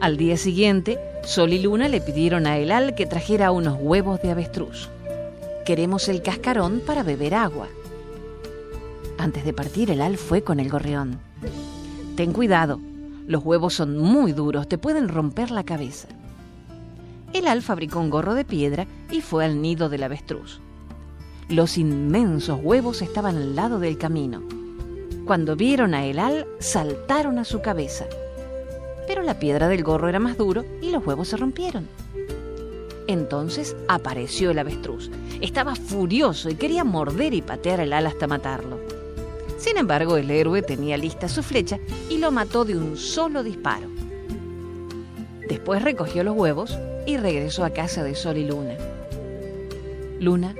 Al 0.00 0.16
día 0.16 0.36
siguiente, 0.36 0.98
Sol 1.24 1.54
y 1.54 1.62
Luna 1.62 1.88
le 1.88 2.02
pidieron 2.02 2.46
a 2.46 2.58
Elal 2.58 2.94
que 2.94 3.06
trajera 3.06 3.50
unos 3.50 3.78
huevos 3.80 4.20
de 4.20 4.30
avestruz. 4.30 4.90
Queremos 5.64 6.08
el 6.08 6.20
cascarón 6.20 6.82
para 6.84 7.02
beber 7.02 7.34
agua. 7.34 7.68
Antes 9.16 9.44
de 9.46 9.54
partir, 9.54 9.90
Elal 9.90 10.18
fue 10.18 10.42
con 10.42 10.60
el 10.60 10.68
gorrión. 10.68 11.18
Ten 12.16 12.34
cuidado, 12.34 12.78
los 13.26 13.42
huevos 13.42 13.72
son 13.72 13.96
muy 13.96 14.32
duros, 14.32 14.68
te 14.68 14.76
pueden 14.76 15.08
romper 15.08 15.50
la 15.50 15.64
cabeza. 15.64 16.08
Elal 17.32 17.62
fabricó 17.62 17.98
un 18.00 18.10
gorro 18.10 18.34
de 18.34 18.44
piedra 18.44 18.86
y 19.10 19.22
fue 19.22 19.46
al 19.46 19.62
nido 19.62 19.88
del 19.88 20.02
avestruz. 20.02 20.60
Los 21.48 21.78
inmensos 21.78 22.58
huevos 22.62 23.02
estaban 23.02 23.36
al 23.36 23.56
lado 23.56 23.78
del 23.78 23.98
camino. 23.98 24.42
Cuando 25.24 25.56
vieron 25.56 25.94
a 25.94 26.04
Elal, 26.04 26.46
saltaron 26.58 27.38
a 27.38 27.44
su 27.44 27.60
cabeza 27.60 28.06
pero 29.06 29.22
la 29.22 29.38
piedra 29.38 29.68
del 29.68 29.82
gorro 29.82 30.08
era 30.08 30.18
más 30.18 30.36
duro 30.36 30.64
y 30.80 30.90
los 30.90 31.06
huevos 31.06 31.28
se 31.28 31.36
rompieron. 31.36 31.88
Entonces 33.06 33.76
apareció 33.88 34.50
el 34.50 34.58
avestruz. 34.58 35.10
Estaba 35.40 35.74
furioso 35.74 36.48
y 36.48 36.54
quería 36.54 36.84
morder 36.84 37.34
y 37.34 37.42
patear 37.42 37.80
el 37.80 37.92
ala 37.92 38.08
hasta 38.08 38.26
matarlo. 38.26 38.78
Sin 39.58 39.76
embargo, 39.76 40.16
el 40.16 40.30
héroe 40.30 40.62
tenía 40.62 40.96
lista 40.96 41.28
su 41.28 41.42
flecha 41.42 41.78
y 42.10 42.18
lo 42.18 42.30
mató 42.30 42.64
de 42.64 42.76
un 42.76 42.96
solo 42.96 43.42
disparo. 43.42 43.88
Después 45.48 45.82
recogió 45.82 46.24
los 46.24 46.36
huevos 46.36 46.78
y 47.06 47.18
regresó 47.18 47.64
a 47.64 47.70
casa 47.70 48.02
de 48.02 48.14
Sol 48.14 48.38
y 48.38 48.46
Luna. 48.46 48.76
Luna 50.18 50.54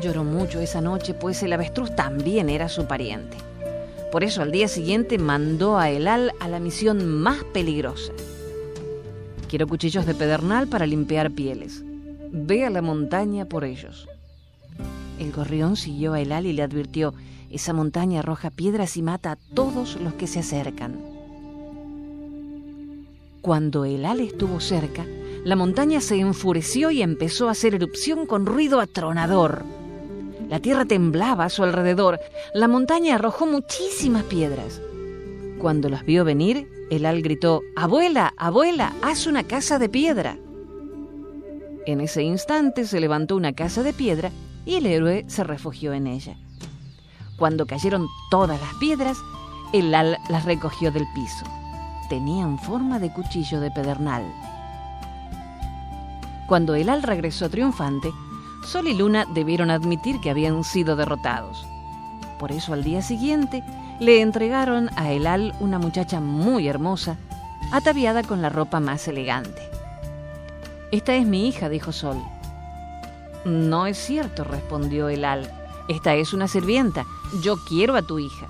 lloró 0.00 0.24
mucho 0.24 0.60
esa 0.60 0.80
noche, 0.80 1.14
pues 1.14 1.42
el 1.42 1.52
avestruz 1.52 1.94
también 1.94 2.48
era 2.48 2.68
su 2.68 2.86
pariente. 2.86 3.36
Por 4.10 4.24
eso 4.24 4.42
al 4.42 4.52
día 4.52 4.68
siguiente 4.68 5.18
mandó 5.18 5.78
a 5.78 5.90
Elal 5.90 6.32
a 6.40 6.48
la 6.48 6.60
misión 6.60 7.06
más 7.06 7.44
peligrosa. 7.44 8.12
Quiero 9.48 9.66
cuchillos 9.66 10.06
de 10.06 10.14
pedernal 10.14 10.68
para 10.68 10.86
limpiar 10.86 11.30
pieles. 11.30 11.82
Ve 12.30 12.64
a 12.64 12.70
la 12.70 12.82
montaña 12.82 13.44
por 13.46 13.64
ellos. 13.64 14.08
El 15.18 15.32
gorrión 15.32 15.76
siguió 15.76 16.14
a 16.14 16.20
Elal 16.20 16.46
y 16.46 16.52
le 16.52 16.62
advirtió, 16.62 17.14
esa 17.50 17.72
montaña 17.72 18.20
arroja 18.20 18.50
piedras 18.50 18.96
y 18.96 19.02
mata 19.02 19.32
a 19.32 19.36
todos 19.54 20.00
los 20.00 20.14
que 20.14 20.26
se 20.26 20.40
acercan. 20.40 20.96
Cuando 23.42 23.84
Elal 23.84 24.20
estuvo 24.20 24.60
cerca, 24.60 25.04
la 25.44 25.56
montaña 25.56 26.00
se 26.00 26.18
enfureció 26.18 26.90
y 26.90 27.02
empezó 27.02 27.48
a 27.48 27.52
hacer 27.52 27.74
erupción 27.74 28.26
con 28.26 28.46
ruido 28.46 28.80
atronador. 28.80 29.64
La 30.48 30.60
tierra 30.60 30.84
temblaba 30.84 31.44
a 31.44 31.50
su 31.50 31.62
alrededor. 31.62 32.20
La 32.54 32.68
montaña 32.68 33.14
arrojó 33.14 33.46
muchísimas 33.46 34.24
piedras. 34.24 34.80
Cuando 35.58 35.88
las 35.88 36.04
vio 36.04 36.24
venir, 36.24 36.68
el 36.90 37.06
al 37.06 37.22
gritó, 37.22 37.62
Abuela, 37.76 38.34
abuela, 38.36 38.92
haz 39.02 39.26
una 39.26 39.44
casa 39.44 39.78
de 39.78 39.88
piedra. 39.88 40.36
En 41.86 42.00
ese 42.00 42.22
instante 42.22 42.86
se 42.86 43.00
levantó 43.00 43.36
una 43.36 43.52
casa 43.52 43.82
de 43.82 43.92
piedra 43.92 44.30
y 44.64 44.76
el 44.76 44.86
héroe 44.86 45.24
se 45.28 45.44
refugió 45.44 45.92
en 45.92 46.06
ella. 46.06 46.36
Cuando 47.38 47.66
cayeron 47.66 48.08
todas 48.30 48.60
las 48.60 48.74
piedras, 48.74 49.18
el 49.72 49.94
al 49.94 50.18
las 50.28 50.44
recogió 50.44 50.92
del 50.92 51.06
piso. 51.14 51.44
Tenían 52.08 52.58
forma 52.58 52.98
de 52.98 53.12
cuchillo 53.12 53.60
de 53.60 53.70
pedernal. 53.70 54.22
Cuando 56.46 56.74
el 56.74 56.88
al 56.88 57.02
regresó 57.02 57.48
triunfante, 57.48 58.12
Sol 58.64 58.86
y 58.86 58.94
Luna 58.94 59.26
debieron 59.34 59.70
admitir 59.70 60.20
que 60.20 60.30
habían 60.30 60.62
sido 60.62 60.94
derrotados. 60.94 61.66
Por 62.38 62.52
eso 62.52 62.72
al 62.72 62.84
día 62.84 63.02
siguiente 63.02 63.62
le 63.98 64.20
entregaron 64.20 64.90
a 64.96 65.10
Elal 65.10 65.54
una 65.60 65.78
muchacha 65.78 66.20
muy 66.20 66.68
hermosa, 66.68 67.16
ataviada 67.72 68.22
con 68.22 68.40
la 68.40 68.48
ropa 68.48 68.80
más 68.80 69.06
elegante. 69.08 69.62
Esta 70.92 71.14
es 71.14 71.26
mi 71.26 71.48
hija, 71.48 71.68
dijo 71.68 71.92
Sol. 71.92 72.22
No 73.44 73.86
es 73.86 73.98
cierto, 73.98 74.44
respondió 74.44 75.08
Elal. 75.08 75.50
Esta 75.88 76.14
es 76.14 76.32
una 76.32 76.46
sirvienta. 76.46 77.04
Yo 77.42 77.56
quiero 77.68 77.96
a 77.96 78.02
tu 78.02 78.18
hija. 78.18 78.46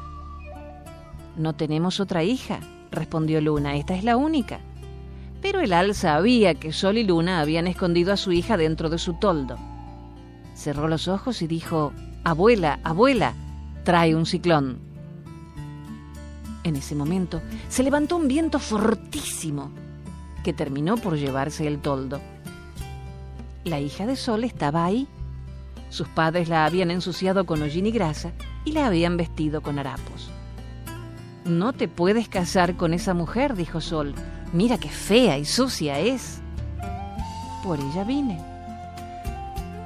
No 1.37 1.55
tenemos 1.55 2.01
otra 2.01 2.23
hija, 2.23 2.61
respondió 2.91 3.41
Luna. 3.41 3.77
Esta 3.77 3.95
es 3.95 4.05
la 4.05 4.19
única. 4.19 4.61
Pero 5.41 5.61
Elal 5.61 5.95
sabía 5.95 6.55
que 6.55 6.73
Sol 6.73 6.99
y 6.99 7.05
Luna 7.05 7.41
habían 7.41 7.67
escondido 7.67 8.13
a 8.13 8.19
su 8.19 8.33
hija 8.33 8.59
dentro 8.59 8.91
de 8.91 8.99
su 8.99 9.15
toldo. 9.15 9.57
Cerró 10.55 10.89
los 10.89 11.09
ojos 11.09 11.43
y 11.43 11.47
dijo, 11.47 11.93
Abuela, 12.25 12.79
abuela, 12.85 13.35
trae 13.85 14.15
un 14.15 14.27
ciclón. 14.27 14.79
En 16.65 16.77
ese 16.77 16.95
momento 16.95 17.43
se 17.69 17.83
levantó 17.83 18.17
un 18.17 18.29
viento 18.29 18.59
fortísimo 18.59 19.73
que 20.45 20.53
terminó 20.53 20.97
por 20.97 21.17
llevarse 21.17 21.67
el 21.67 21.81
toldo. 21.81 22.21
La 23.65 23.81
hija 23.81 24.07
de 24.07 24.17
Sol 24.17 24.45
estaba 24.45 24.85
ahí. 24.85 25.09
Sus 25.89 26.09
padres 26.09 26.49
la 26.49 26.65
habían 26.65 26.91
ensuciado 26.91 27.45
con 27.47 27.63
hollín 27.63 27.87
y 27.87 27.91
grasa 27.91 28.33
y 28.65 28.73
la 28.73 28.87
habían 28.87 29.17
vestido 29.17 29.61
con 29.61 29.79
harapos. 29.79 30.31
No 31.45 31.73
te 31.73 31.89
puedes 31.89 32.29
casar 32.29 32.77
con 32.77 32.95
esa 32.95 33.15
mujer, 33.15 33.55
dijo 33.55 33.81
Sol. 33.81 34.15
Mira 34.53 34.79
qué 34.79 34.89
fea 34.89 35.39
y 35.39 35.45
sucia 35.45 35.99
es. 35.99 36.41
Por 37.65 37.81
ella 37.81 38.05
vine. 38.05 38.52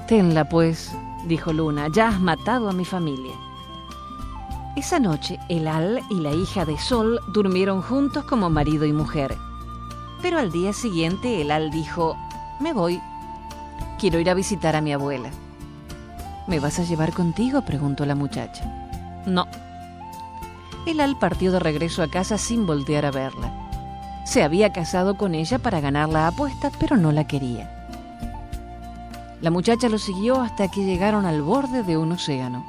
Tenla, 0.07 0.49
pues, 0.49 0.93
dijo 1.27 1.53
Luna, 1.53 1.89
ya 1.89 2.09
has 2.09 2.21
matado 2.21 2.69
a 2.69 2.73
mi 2.73 2.85
familia. 2.85 3.35
Esa 4.77 5.01
noche, 5.01 5.41
el 5.49 5.67
Al 5.67 6.01
y 6.11 6.21
la 6.21 6.31
hija 6.33 6.65
de 6.65 6.79
Sol 6.79 7.19
durmieron 7.33 7.83
juntos 7.83 8.25
como 8.25 8.49
marido 8.49 8.85
y 8.85 8.93
mujer. 8.93 9.37
Pero 10.23 10.39
al 10.39 10.53
día 10.53 10.73
siguiente, 10.73 11.43
el 11.43 11.51
Al 11.51 11.73
dijo, 11.73 12.17
me 12.61 12.73
voy. 12.73 13.01
Quiero 13.99 14.21
ir 14.21 14.31
a 14.31 14.35
visitar 14.35 14.77
a 14.77 14.81
mi 14.81 14.93
abuela. 14.93 15.31
¿Me 16.47 16.61
vas 16.61 16.79
a 16.79 16.85
llevar 16.85 17.13
contigo? 17.13 17.63
preguntó 17.63 18.07
la 18.07 18.15
muchacha. 18.15 18.65
No. 19.27 19.47
El 20.87 21.01
Al 21.01 21.19
partió 21.19 21.51
de 21.51 21.59
regreso 21.59 22.05
a 22.05 22.09
casa 22.09 22.39
sin 22.39 22.65
voltear 22.65 23.07
a 23.07 23.11
verla. 23.11 23.51
Se 24.25 24.45
había 24.45 24.73
casado 24.73 25.17
con 25.17 25.35
ella 25.35 25.59
para 25.59 25.81
ganar 25.81 26.09
la 26.11 26.29
apuesta, 26.29 26.71
pero 26.79 26.97
no 26.97 27.11
la 27.11 27.27
quería. 27.27 27.76
La 29.43 29.51
muchacha 29.51 29.91
lo 29.91 29.99
siguió 29.99 30.41
hasta 30.41 30.69
que 30.69 30.85
llegaron 30.85 31.27
al 31.27 31.43
borde 31.43 31.83
de 31.83 31.99
un 31.99 32.13
océano. 32.13 32.65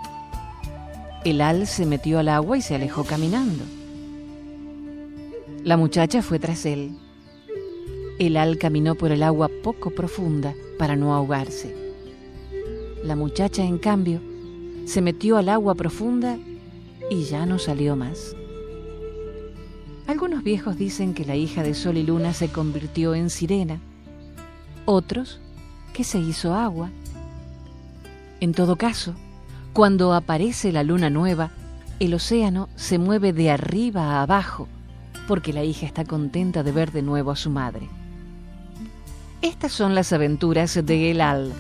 El 1.24 1.40
al 1.40 1.66
se 1.66 1.86
metió 1.86 2.20
al 2.20 2.28
agua 2.28 2.58
y 2.58 2.62
se 2.62 2.76
alejó 2.76 3.06
caminando. 3.06 3.64
La 5.64 5.78
muchacha 5.78 6.22
fue 6.22 6.40
tras 6.40 6.66
él. 6.66 6.98
El 8.20 8.36
al 8.36 8.58
caminó 8.58 8.96
por 8.96 9.12
el 9.12 9.24
agua 9.24 9.50
poco 9.64 9.92
profunda 9.92 10.54
para 10.78 10.96
no 10.98 11.14
ahogarse. 11.14 11.74
La 13.04 13.16
muchacha, 13.16 13.64
en 13.64 13.78
cambio, 13.78 14.20
se 14.86 15.02
metió 15.02 15.38
al 15.38 15.50
agua 15.50 15.76
profunda 15.76 16.38
y 17.10 17.24
ya 17.24 17.46
no 17.46 17.60
salió 17.60 17.96
más. 17.96 18.36
Algunos 20.08 20.44
viejos 20.44 20.78
dicen 20.78 21.14
que 21.14 21.26
la 21.26 21.36
hija 21.36 21.64
de 21.64 21.74
Sol 21.74 21.98
y 21.98 22.04
Luna 22.04 22.34
se 22.34 22.50
convirtió 22.50 23.16
en 23.16 23.30
sirena. 23.30 23.80
Otros 24.86 25.40
que 25.94 26.04
se 26.04 26.20
hizo 26.20 26.54
agua. 26.54 26.90
En 28.40 28.54
todo 28.54 28.76
caso, 28.76 29.16
cuando 29.74 30.14
aparece 30.14 30.72
la 30.72 30.84
luna 30.84 31.10
nueva, 31.10 31.52
el 32.00 32.14
océano 32.14 32.70
se 32.76 33.00
mueve 33.00 33.34
de 33.34 33.50
arriba 33.50 34.04
a 34.04 34.22
abajo, 34.22 34.68
porque 35.28 35.54
la 35.54 35.64
hija 35.64 35.86
está 35.86 36.06
contenta 36.06 36.64
de 36.64 36.72
ver 36.72 36.92
de 36.92 37.02
nuevo 37.02 37.32
a 37.32 37.36
su 37.36 37.50
madre. 37.50 37.90
Estas 39.42 39.72
son 39.72 39.96
las 39.96 40.14
aventuras 40.14 40.74
de 40.84 41.12
Elal. 41.12 41.54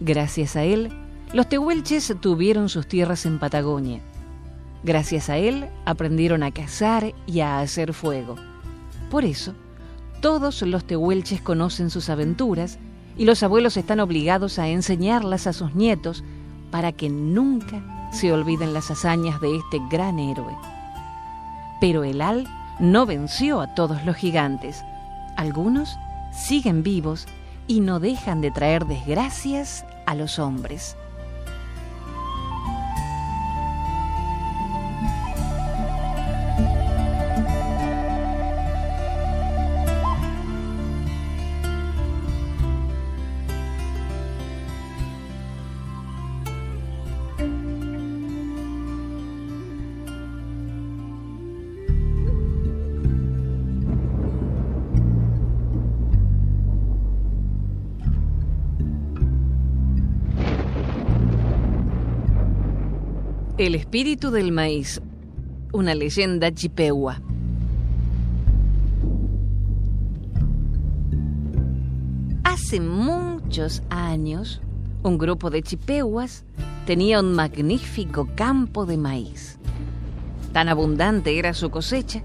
Gracias 0.00 0.56
a 0.56 0.64
él, 0.64 0.90
los 1.32 1.48
tehuelches 1.48 2.14
tuvieron 2.20 2.68
sus 2.68 2.86
tierras 2.86 3.26
en 3.26 3.38
Patagonia. 3.38 4.00
Gracias 4.82 5.30
a 5.30 5.38
él 5.38 5.66
aprendieron 5.86 6.42
a 6.42 6.50
cazar 6.50 7.14
y 7.26 7.40
a 7.40 7.60
hacer 7.60 7.94
fuego. 7.94 8.36
Por 9.10 9.24
eso, 9.24 9.54
todos 10.20 10.62
los 10.62 10.84
tehuelches 10.84 11.40
conocen 11.40 11.90
sus 11.90 12.10
aventuras 12.10 12.78
y 13.16 13.24
los 13.24 13.42
abuelos 13.42 13.76
están 13.76 14.00
obligados 14.00 14.58
a 14.58 14.68
enseñarlas 14.68 15.46
a 15.46 15.52
sus 15.52 15.74
nietos 15.74 16.24
para 16.70 16.92
que 16.92 17.08
nunca 17.08 18.08
se 18.12 18.32
olviden 18.32 18.74
las 18.74 18.90
hazañas 18.90 19.40
de 19.40 19.56
este 19.56 19.80
gran 19.90 20.18
héroe. 20.18 20.56
Pero 21.80 22.04
el 22.04 22.20
Al 22.20 22.46
no 22.78 23.06
venció 23.06 23.60
a 23.60 23.74
todos 23.74 24.04
los 24.04 24.16
gigantes. 24.16 24.84
Algunos 25.36 25.96
siguen 26.32 26.82
vivos 26.82 27.26
y 27.66 27.80
no 27.80 28.00
dejan 28.00 28.40
de 28.40 28.50
traer 28.50 28.86
desgracias 28.86 29.84
a 30.06 30.14
los 30.14 30.38
hombres. 30.38 30.96
El 63.64 63.74
espíritu 63.74 64.30
del 64.30 64.52
maíz, 64.52 65.00
una 65.72 65.94
leyenda 65.94 66.52
chipegua. 66.52 67.22
Hace 72.44 72.80
muchos 72.80 73.82
años, 73.88 74.60
un 75.02 75.16
grupo 75.16 75.48
de 75.48 75.62
chipehuas 75.62 76.44
tenía 76.84 77.20
un 77.20 77.32
magnífico 77.32 78.28
campo 78.34 78.84
de 78.84 78.98
maíz. 78.98 79.58
Tan 80.52 80.68
abundante 80.68 81.38
era 81.38 81.54
su 81.54 81.70
cosecha 81.70 82.22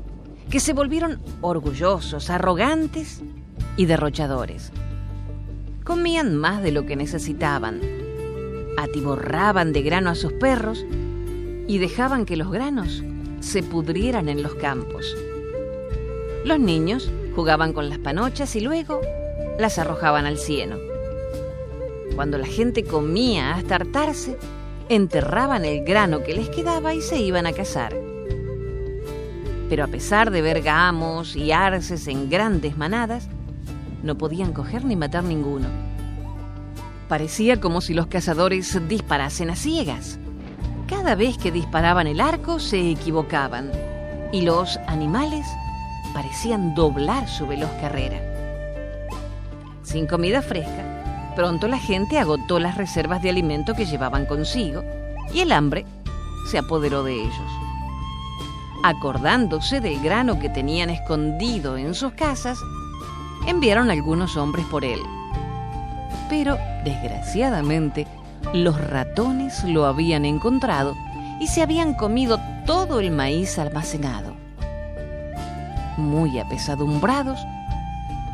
que 0.50 0.60
se 0.60 0.74
volvieron 0.74 1.22
orgullosos, 1.40 2.30
arrogantes 2.30 3.22
y 3.78 3.86
derrochadores. 3.86 4.74
Comían 5.86 6.36
más 6.36 6.62
de 6.62 6.74
lo 6.74 6.86
que 6.86 6.98
necesitaban, 6.98 7.80
atiborraban 8.78 9.72
de 9.72 9.82
grano 9.84 10.10
a 10.10 10.16
sus 10.16 10.34
perros 10.34 10.86
y 11.70 11.78
dejaban 11.78 12.26
que 12.26 12.36
los 12.36 12.52
granos 12.52 13.04
se 13.42 13.62
pudrieran 13.62 14.28
en 14.28 14.42
los 14.42 14.56
campos. 14.56 15.16
Los 16.44 16.60
niños 16.60 17.12
jugaban 17.36 17.74
con 17.74 17.90
las 17.90 18.00
panochas 18.00 18.56
y 18.56 18.60
luego 18.60 19.00
las 19.60 19.78
arrojaban 19.78 20.26
al 20.26 20.40
cieno. 20.40 20.78
Cuando 22.16 22.40
la 22.40 22.48
gente 22.48 22.84
comía 22.84 23.54
hasta 23.54 23.76
hartarse, 23.76 24.36
enterraban 24.90 25.64
el 25.64 25.86
grano 25.86 26.24
que 26.24 26.34
les 26.34 26.50
quedaba 26.50 26.96
y 26.96 27.02
se 27.02 27.20
iban 27.20 27.46
a 27.46 27.54
cazar. 27.54 27.96
Pero 29.70 29.84
a 29.84 29.88
pesar 29.88 30.32
de 30.32 30.42
ver 30.42 30.64
gamos 30.64 31.36
y 31.36 31.52
arces 31.52 32.08
en 32.08 32.32
grandes 32.32 32.78
manadas, 32.78 33.28
no 34.02 34.18
podían 34.18 34.54
coger 34.54 34.86
ni 34.86 34.96
matar 34.96 35.24
ninguno. 35.24 35.68
Parecía 37.08 37.62
como 37.62 37.80
si 37.82 37.94
los 37.94 38.08
cazadores 38.08 38.76
disparasen 38.88 39.52
a 39.52 39.56
ciegas. 39.56 40.18
Cada 41.02 41.16
vez 41.16 41.38
que 41.38 41.50
disparaban 41.50 42.08
el 42.08 42.20
arco 42.20 42.60
se 42.60 42.92
equivocaban 42.92 43.72
y 44.34 44.42
los 44.42 44.78
animales 44.86 45.48
parecían 46.14 46.76
doblar 46.76 47.30
su 47.30 47.48
veloz 47.48 47.72
carrera. 47.80 48.20
Sin 49.82 50.08
comida 50.08 50.42
fresca, 50.42 51.32
pronto 51.38 51.70
la 51.70 51.78
gente 51.80 52.20
agotó 52.20 52.60
las 52.60 52.76
reservas 52.76 53.22
de 53.22 53.30
alimento 53.30 53.76
que 53.76 53.86
llevaban 53.86 54.26
consigo 54.26 54.84
y 55.34 55.40
el 55.40 55.54
hambre 55.54 55.86
se 56.52 56.58
apoderó 56.58 57.02
de 57.04 57.14
ellos. 57.14 57.52
Acordándose 58.84 59.80
del 59.80 60.02
grano 60.02 60.38
que 60.38 60.50
tenían 60.50 60.90
escondido 60.90 61.78
en 61.78 61.96
sus 61.96 62.12
casas, 62.12 62.60
enviaron 63.48 63.90
algunos 63.90 64.36
hombres 64.36 64.66
por 64.66 64.84
él. 64.84 65.00
Pero, 66.30 66.58
desgraciadamente, 66.84 68.06
los 68.54 68.80
ratones 68.90 69.64
lo 69.64 69.86
habían 69.86 70.26
encontrado 70.26 70.96
y 71.40 71.48
se 71.48 71.62
habían 71.62 71.94
comido 71.94 72.40
todo 72.66 73.00
el 73.00 73.12
maíz 73.12 73.58
almacenado. 73.60 74.34
Muy 75.98 76.40
apesadumbrados, 76.40 77.40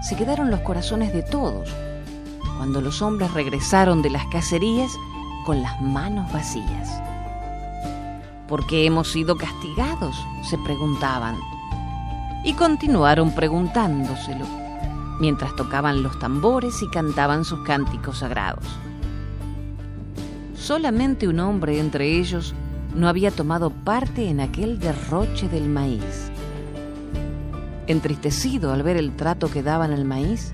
se 0.02 0.15
quedaron 0.15 0.52
los 0.52 0.62
corazones 0.62 1.13
de 1.13 1.24
todos 1.24 1.70
cuando 2.58 2.82
los 2.82 3.02
hombres 3.02 3.34
regresaron 3.34 4.02
de 4.02 4.10
las 4.10 4.26
cacerías 4.28 4.91
con 5.46 5.62
las 5.62 5.82
manos 5.82 6.32
vacías. 6.32 7.02
¿Por 8.48 8.65
qué 8.68 8.86
hemos 8.86 9.12
sido 9.12 9.36
castigados? 9.38 10.15
se 10.50 10.58
preguntaban. 10.60 11.36
Y 12.44 12.54
continuaron 12.54 13.32
preguntándoselo 13.32 14.46
mientras 15.20 15.56
tocaban 15.56 16.04
los 16.04 16.20
tambores 16.20 16.82
y 16.82 16.89
cantaban 16.89 17.46
sus 17.46 17.60
cánticos 17.62 18.20
sagrados. 18.20 18.65
Solamente 20.65 21.28
un 21.28 21.39
hombre 21.41 21.80
entre 21.80 22.17
ellos 22.17 22.56
no 22.95 23.08
había 23.08 23.30
tomado 23.30 23.69
parte 23.69 24.30
en 24.30 24.39
aquel 24.39 24.80
derroche 24.80 25.47
del 25.47 25.69
maíz. 25.69 26.32
Entristecido 27.86 28.73
al 28.73 28.82
ver 28.82 28.97
el 28.97 29.15
trato 29.15 29.51
que 29.51 29.62
daban 29.62 29.91
al 29.91 30.06
maíz, 30.06 30.54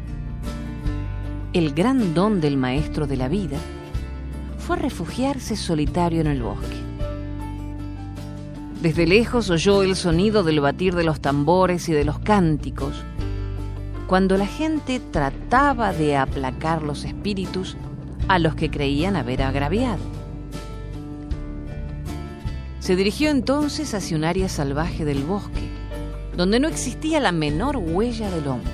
el 1.53 1.73
gran 1.73 2.13
don 2.13 2.41
del 2.41 2.57
maestro 2.57 3.07
de 3.07 3.15
la 3.15 3.29
vida 3.29 3.57
fue 4.57 4.75
refugiarse 4.75 5.55
solitario 5.55 6.19
en 6.19 6.27
el 6.27 6.43
bosque. 6.43 6.75
Desde 8.81 9.07
lejos 9.07 9.49
oyó 9.49 9.81
el 9.81 9.95
sonido 9.95 10.43
del 10.43 10.59
batir 10.59 10.93
de 10.93 11.05
los 11.05 11.21
tambores 11.21 11.87
y 11.87 11.93
de 11.93 12.03
los 12.03 12.19
cánticos, 12.19 13.01
cuando 14.07 14.35
la 14.35 14.45
gente 14.45 14.99
trataba 14.99 15.93
de 15.93 16.17
aplacar 16.17 16.83
los 16.83 17.05
espíritus 17.05 17.77
a 18.27 18.39
los 18.39 18.55
que 18.55 18.69
creían 18.69 19.15
haber 19.15 19.41
agraviado. 19.41 20.01
Se 22.79 22.95
dirigió 22.95 23.29
entonces 23.29 23.93
hacia 23.93 24.17
un 24.17 24.23
área 24.23 24.49
salvaje 24.49 25.05
del 25.05 25.23
bosque, 25.23 25.69
donde 26.35 26.59
no 26.59 26.67
existía 26.67 27.19
la 27.19 27.31
menor 27.31 27.77
huella 27.77 28.31
del 28.31 28.47
hombre. 28.47 28.71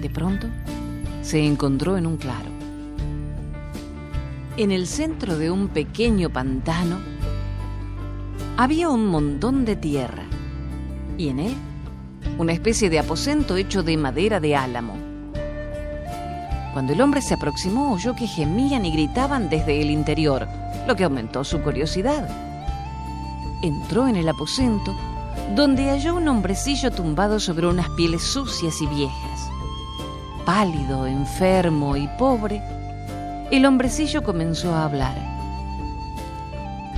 De 0.00 0.10
pronto, 0.10 0.48
se 1.22 1.44
encontró 1.44 1.96
en 1.96 2.06
un 2.06 2.16
claro. 2.16 2.50
En 4.56 4.70
el 4.70 4.86
centro 4.86 5.36
de 5.36 5.50
un 5.50 5.68
pequeño 5.68 6.30
pantano 6.30 6.98
había 8.56 8.88
un 8.88 9.06
montón 9.06 9.64
de 9.64 9.74
tierra 9.74 10.22
y 11.18 11.28
en 11.28 11.40
él 11.40 11.54
una 12.38 12.52
especie 12.52 12.90
de 12.90 12.98
aposento 12.98 13.56
hecho 13.56 13.82
de 13.82 13.96
madera 13.96 14.40
de 14.40 14.54
álamo. 14.54 15.03
Cuando 16.74 16.92
el 16.92 17.00
hombre 17.00 17.22
se 17.22 17.34
aproximó, 17.34 17.92
oyó 17.92 18.16
que 18.16 18.26
gemían 18.26 18.84
y 18.84 18.90
gritaban 18.90 19.48
desde 19.48 19.80
el 19.80 19.92
interior, 19.92 20.48
lo 20.88 20.96
que 20.96 21.04
aumentó 21.04 21.44
su 21.44 21.62
curiosidad. 21.62 22.28
Entró 23.62 24.08
en 24.08 24.16
el 24.16 24.28
aposento, 24.28 24.92
donde 25.54 25.90
halló 25.90 26.16
un 26.16 26.26
hombrecillo 26.26 26.90
tumbado 26.90 27.38
sobre 27.38 27.68
unas 27.68 27.88
pieles 27.90 28.22
sucias 28.22 28.82
y 28.82 28.88
viejas. 28.88 29.48
Pálido, 30.44 31.06
enfermo 31.06 31.96
y 31.96 32.08
pobre, 32.18 32.60
el 33.52 33.64
hombrecillo 33.66 34.24
comenzó 34.24 34.74
a 34.74 34.84
hablar. 34.84 35.16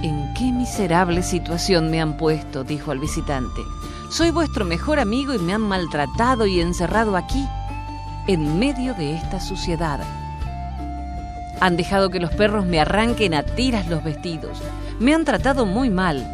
¿En 0.03 0.33
qué 0.33 0.53
miserable 0.53 1.23
situación 1.23 1.91
me 1.91 2.01
han 2.01 2.17
puesto? 2.17 2.65
dijo 2.65 2.93
al 2.93 2.99
visitante. 2.99 3.61
Soy 4.11 4.31
vuestro 4.31 4.65
mejor 4.65 4.99
amigo 4.99 5.35
y 5.35 5.39
me 5.39 5.53
han 5.53 5.61
maltratado 5.61 6.47
y 6.47 6.63
encerrado 6.63 7.15
aquí 7.15 7.47
en 8.27 8.59
medio 8.59 8.95
de 8.95 9.15
esta 9.15 9.41
suciedad. 9.41 10.01
Han 11.61 11.77
dejado 11.77 12.11
que 12.11 12.21
los 12.21 12.33
perros 12.33 12.67
me 12.67 12.81
arranquen 12.81 13.35
a 13.35 13.43
tiras 13.43 13.87
los 13.87 14.03
vestidos. 14.03 14.63
Me 14.99 15.15
han 15.15 15.25
tratado 15.25 15.65
muy 15.65 15.91
mal. 15.91 16.27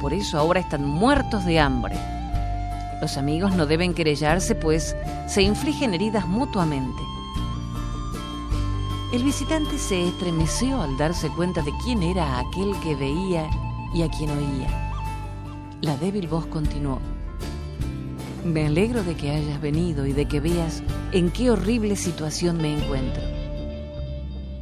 Por 0.00 0.14
eso 0.14 0.38
ahora 0.38 0.60
están 0.60 0.84
muertos 0.84 1.44
de 1.44 1.58
hambre. 1.58 1.96
Los 3.00 3.16
amigos 3.16 3.54
no 3.54 3.66
deben 3.66 3.92
querellarse, 3.92 4.54
pues 4.54 4.96
se 5.26 5.42
infligen 5.42 5.94
heridas 5.94 6.26
mutuamente. 6.26 7.02
El 9.12 9.22
visitante 9.22 9.78
se 9.78 10.08
estremeció 10.08 10.80
al 10.80 10.96
darse 10.96 11.28
cuenta 11.28 11.62
de 11.62 11.72
quién 11.84 12.02
era 12.02 12.38
aquel 12.38 12.72
que 12.82 12.94
veía 12.94 13.48
y 13.92 14.02
a 14.02 14.08
quien 14.08 14.30
oía. 14.30 14.92
La 15.82 15.96
débil 15.96 16.28
voz 16.28 16.46
continuó. 16.46 16.98
Me 18.44 18.66
alegro 18.66 19.02
de 19.02 19.14
que 19.14 19.30
hayas 19.30 19.60
venido 19.60 20.06
y 20.06 20.12
de 20.12 20.26
que 20.26 20.38
veas 20.38 20.82
en 21.12 21.30
qué 21.30 21.50
horrible 21.50 21.96
situación 21.96 22.58
me 22.58 22.76
encuentro. 22.76 23.22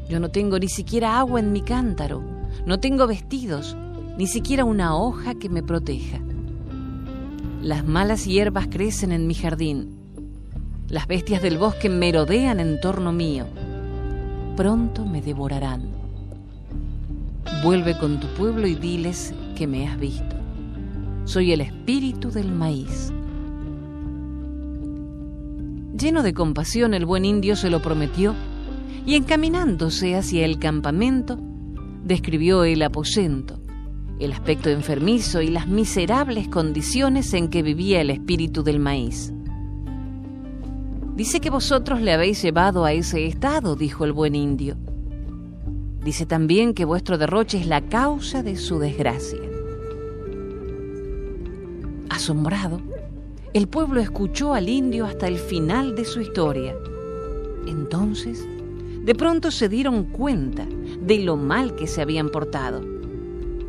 Yo 0.08 0.20
no 0.20 0.30
tengo 0.30 0.58
ni 0.60 0.68
siquiera 0.68 1.18
agua 1.18 1.40
en 1.40 1.50
mi 1.50 1.62
cántaro, 1.62 2.22
no 2.64 2.78
tengo 2.78 3.08
vestidos 3.08 3.76
ni 4.16 4.26
siquiera 4.26 4.64
una 4.64 4.94
hoja 4.94 5.34
que 5.34 5.48
me 5.48 5.62
proteja. 5.62 6.20
Las 7.60 7.84
malas 7.84 8.24
hierbas 8.24 8.68
crecen 8.68 9.10
en 9.10 9.26
mi 9.26 9.34
jardín. 9.34 9.96
Las 10.88 11.06
bestias 11.06 11.42
del 11.42 11.58
bosque 11.58 11.88
merodean 11.88 12.60
en 12.60 12.80
torno 12.80 13.12
mío. 13.12 13.46
Pronto 14.56 15.06
me 15.06 15.22
devorarán. 15.22 15.90
Vuelve 17.64 17.96
con 17.98 18.20
tu 18.20 18.26
pueblo 18.28 18.66
y 18.66 18.74
diles 18.74 19.34
que 19.56 19.66
me 19.66 19.88
has 19.88 19.98
visto. 19.98 20.36
Soy 21.24 21.52
el 21.52 21.62
espíritu 21.62 22.30
del 22.30 22.52
maíz. 22.52 23.12
Lleno 26.02 26.24
de 26.24 26.34
compasión, 26.34 26.94
el 26.94 27.06
buen 27.06 27.24
indio 27.24 27.54
se 27.54 27.70
lo 27.70 27.80
prometió 27.80 28.34
y 29.06 29.14
encaminándose 29.14 30.16
hacia 30.16 30.44
el 30.44 30.58
campamento, 30.58 31.38
describió 32.02 32.64
el 32.64 32.82
aposento, 32.82 33.60
el 34.18 34.32
aspecto 34.32 34.68
enfermizo 34.68 35.42
y 35.42 35.46
las 35.46 35.68
miserables 35.68 36.48
condiciones 36.48 37.32
en 37.34 37.50
que 37.50 37.62
vivía 37.62 38.00
el 38.00 38.10
espíritu 38.10 38.64
del 38.64 38.80
maíz. 38.80 39.32
Dice 41.14 41.38
que 41.38 41.50
vosotros 41.50 42.00
le 42.00 42.12
habéis 42.12 42.42
llevado 42.42 42.84
a 42.84 42.92
ese 42.92 43.24
estado, 43.24 43.76
dijo 43.76 44.04
el 44.04 44.12
buen 44.12 44.34
indio. 44.34 44.76
Dice 46.04 46.26
también 46.26 46.74
que 46.74 46.84
vuestro 46.84 47.16
derroche 47.16 47.58
es 47.58 47.68
la 47.68 47.80
causa 47.80 48.42
de 48.42 48.56
su 48.56 48.80
desgracia. 48.80 49.38
Asombrado, 52.08 52.80
el 53.54 53.68
pueblo 53.68 54.00
escuchó 54.00 54.54
al 54.54 54.68
indio 54.70 55.04
hasta 55.04 55.28
el 55.28 55.36
final 55.36 55.94
de 55.94 56.06
su 56.06 56.22
historia. 56.22 56.74
Entonces, 57.66 58.46
de 59.04 59.14
pronto 59.14 59.50
se 59.50 59.68
dieron 59.68 60.04
cuenta 60.04 60.66
de 61.00 61.18
lo 61.18 61.36
mal 61.36 61.74
que 61.74 61.86
se 61.86 62.00
habían 62.00 62.30
portado. 62.30 62.82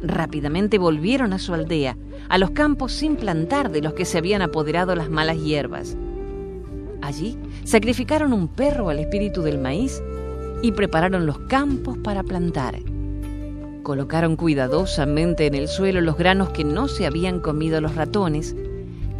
Rápidamente 0.02 0.78
volvieron 0.78 1.34
a 1.34 1.40
su 1.40 1.54
aldea, 1.54 1.98
a 2.30 2.38
los 2.38 2.52
campos 2.52 2.94
sin 2.94 3.18
plantar 3.18 3.72
de 3.72 3.82
los 3.82 3.94
que 3.94 4.06
se 4.06 4.18
habían 4.18 4.42
apoderado 4.42 4.96
las 4.96 5.10
malas 5.10 5.38
hierbas. 5.38 5.98
Allí 7.02 7.38
sacrificaron 7.66 8.32
un 8.32 8.48
perro 8.48 8.88
al 8.88 9.00
espíritu 9.00 9.42
del 9.42 9.58
maíz 9.58 10.02
y 10.62 10.72
prepararon 10.72 11.26
los 11.26 11.40
campos 11.40 11.98
para 11.98 12.24
plantar. 12.24 12.80
Colocaron 13.84 14.38
cuidadosamente 14.38 15.46
en 15.46 15.56
el 15.56 15.68
suelo 15.68 16.00
los 16.00 16.18
granos 16.18 16.52
que 16.52 16.64
no 16.64 16.88
se 16.88 17.06
habían 17.06 17.42
comido 17.42 17.82
los 17.82 17.96
ratones, 17.96 18.56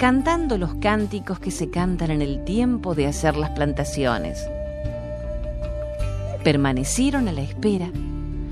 cantando 0.04 0.58
los 0.58 0.76
cánticos 0.82 1.40
que 1.40 1.50
se 1.50 1.70
cantan 1.70 2.12
en 2.12 2.22
el 2.22 2.44
tiempo 2.44 2.94
de 2.94 3.08
hacer 3.08 3.38
las 3.38 3.52
plantaciones 3.52 4.46
permanecieron 6.44 7.30
a 7.30 7.32
la 7.32 7.40
espera 7.40 7.90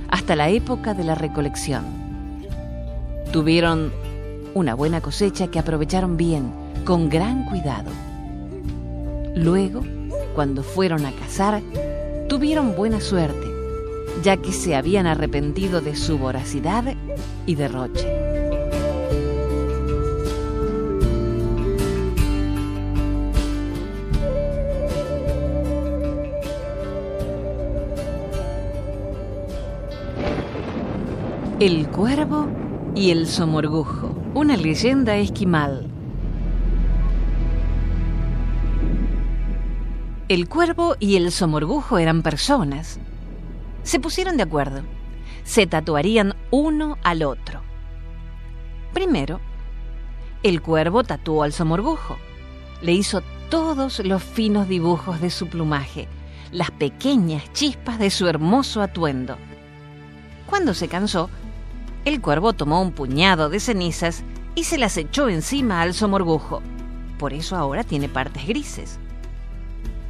hasta 0.07 0.37
la 0.37 0.47
época 0.47 0.93
de 0.93 1.03
la 1.03 1.13
recolección. 1.13 1.83
Tuvieron 3.33 3.91
una 4.53 4.75
buena 4.75 5.01
cosecha 5.01 5.47
que 5.47 5.59
aprovecharon 5.59 6.15
bien, 6.15 6.53
con 6.85 7.09
gran 7.09 7.43
cuidado. 7.43 7.91
Luego, 9.35 9.81
cuando 10.33 10.63
fueron 10.63 11.05
a 11.05 11.11
cazar, 11.11 11.61
tuvieron 12.29 12.77
buena 12.77 13.01
suerte, 13.01 13.45
ya 14.23 14.37
que 14.37 14.53
se 14.53 14.73
habían 14.73 15.05
arrepentido 15.05 15.81
de 15.81 15.97
su 15.97 16.17
voracidad 16.17 16.95
y 17.45 17.55
derroche. 17.55 18.20
El 31.61 31.87
cuervo 31.89 32.47
y 32.95 33.11
el 33.11 33.27
somorgujo, 33.27 34.15
una 34.33 34.57
leyenda 34.57 35.17
esquimal. 35.17 35.87
El 40.27 40.49
cuervo 40.49 40.95
y 40.99 41.17
el 41.17 41.31
somorgujo 41.31 41.99
eran 41.99 42.23
personas. 42.23 42.99
Se 43.83 43.99
pusieron 43.99 44.37
de 44.37 44.43
acuerdo. 44.43 44.81
Se 45.43 45.67
tatuarían 45.67 46.33
uno 46.49 46.97
al 47.03 47.21
otro. 47.21 47.61
Primero, 48.91 49.39
el 50.41 50.63
cuervo 50.63 51.03
tatuó 51.03 51.43
al 51.43 51.53
somorgujo. 51.53 52.17
Le 52.81 52.93
hizo 52.93 53.21
todos 53.51 53.99
los 53.99 54.23
finos 54.23 54.67
dibujos 54.67 55.21
de 55.21 55.29
su 55.29 55.45
plumaje, 55.45 56.07
las 56.51 56.71
pequeñas 56.71 57.53
chispas 57.53 57.99
de 57.99 58.09
su 58.09 58.27
hermoso 58.27 58.81
atuendo. 58.81 59.37
Cuando 60.47 60.73
se 60.73 60.87
cansó, 60.87 61.29
el 62.05 62.21
cuervo 62.21 62.53
tomó 62.53 62.81
un 62.81 62.91
puñado 62.91 63.49
de 63.49 63.59
cenizas 63.59 64.23
y 64.55 64.63
se 64.63 64.77
las 64.77 64.97
echó 64.97 65.29
encima 65.29 65.81
al 65.81 65.93
somorgujo. 65.93 66.61
Por 67.17 67.33
eso 67.33 67.55
ahora 67.55 67.83
tiene 67.83 68.09
partes 68.09 68.47
grises. 68.47 68.99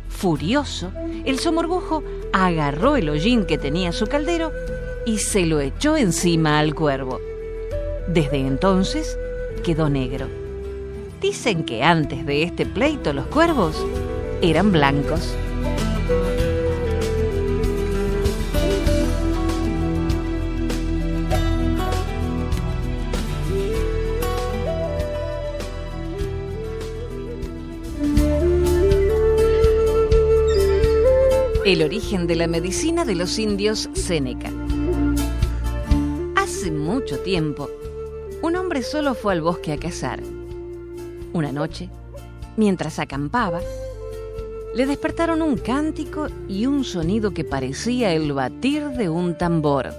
Furioso, 0.10 0.92
el 1.26 1.40
somorgujo 1.40 2.04
agarró 2.32 2.96
el 2.96 3.10
hollín 3.10 3.46
que 3.46 3.58
tenía 3.58 3.92
su 3.92 4.08
caldero 4.08 4.52
y 5.06 5.18
se 5.18 5.46
lo 5.46 5.60
echó 5.60 5.98
encima 5.98 6.60
al 6.60 6.76
cuervo. 6.76 7.20
Desde 8.08 8.38
entonces 8.38 9.18
quedó 9.64 9.90
negro. 9.90 10.28
Dicen 11.20 11.64
que 11.64 11.84
antes 11.84 12.26
de 12.26 12.44
este 12.44 12.66
pleito 12.66 13.14
los 13.14 13.28
cuervos 13.28 13.76
eran 14.42 14.72
blancos. 14.72 15.36
El 31.63 31.84
origen 31.84 32.26
de 32.26 32.36
la 32.36 32.47
medicina 32.47 33.06
de 33.06 33.13
los 33.13 33.38
indios 33.38 33.88
Seneca. 33.93 34.50
Hace 36.36 36.71
mucho 36.71 37.19
tiempo, 37.19 37.69
un 38.41 38.56
hombre 38.56 38.82
solo 38.82 39.13
fue 39.13 39.34
al 39.34 39.41
bosque 39.41 39.71
a 39.71 39.78
cazar. 39.78 40.24
Una 41.34 41.52
noche, 41.52 41.88
mientras 42.58 42.97
acampaba, 42.97 43.62
le 44.74 44.88
despertaron 44.88 45.43
un 45.43 45.56
cántico 45.56 46.30
y 46.50 46.65
un 46.65 46.84
sonido 46.84 47.32
que 47.32 47.43
parecía 47.43 48.12
el 48.12 48.34
batir 48.34 48.88
de 48.89 49.10
un 49.10 49.38
tambor. 49.38 49.93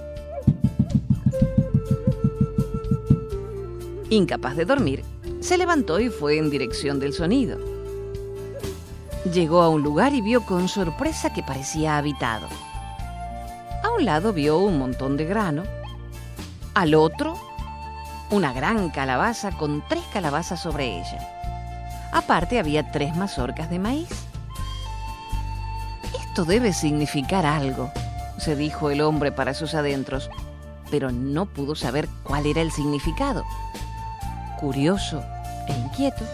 Incapaz 4.09 4.57
de 4.57 4.65
dormir, 4.65 5.01
se 5.39 5.57
levantó 5.57 6.01
y 6.01 6.09
fue 6.09 6.37
en 6.37 6.49
dirección 6.49 6.99
del 6.99 7.13
sonido. 7.13 7.72
Llegó 9.31 9.61
a 9.61 9.69
un 9.69 9.83
lugar 9.83 10.13
y 10.13 10.19
vio 10.19 10.45
con 10.45 10.67
sorpresa 10.67 11.31
que 11.31 11.43
parecía 11.43 11.97
habitado. 11.97 12.47
A 13.81 13.89
un 13.97 14.03
lado 14.03 14.33
vio 14.33 14.57
un 14.57 14.77
montón 14.77 15.15
de 15.15 15.23
grano, 15.23 15.63
al 16.73 16.93
otro 16.93 17.35
una 18.31 18.51
gran 18.51 18.89
calabaza 18.89 19.51
con 19.51 19.81
tres 19.87 20.03
calabazas 20.11 20.59
sobre 20.59 20.97
ella. 20.97 21.19
Aparte 22.11 22.59
había 22.59 22.91
tres 22.91 23.15
mazorcas 23.15 23.69
de 23.69 23.79
maíz. 23.79 24.09
Esto 26.19 26.43
debe 26.43 26.73
significar 26.73 27.45
algo, 27.45 27.91
se 28.39 28.57
dijo 28.57 28.89
el 28.89 28.99
hombre 28.99 29.31
para 29.31 29.53
sus 29.53 29.73
adentros, 29.73 30.29
pero 30.91 31.11
no 31.11 31.45
pudo 31.45 31.75
saber 31.75 32.09
cuál 32.23 32.45
era 32.45 32.61
el 32.61 32.71
significado. 32.71 33.45
Curioso 34.59 35.23
e 35.69 35.73
inquieto, 35.73 36.25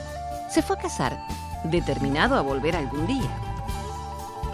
se 0.50 0.64
fue 0.64 0.76
a 0.76 0.80
cazar 0.80 1.20
determinado 1.66 2.36
a 2.36 2.42
volver 2.42 2.76
algún 2.76 3.08
día. 3.08 3.30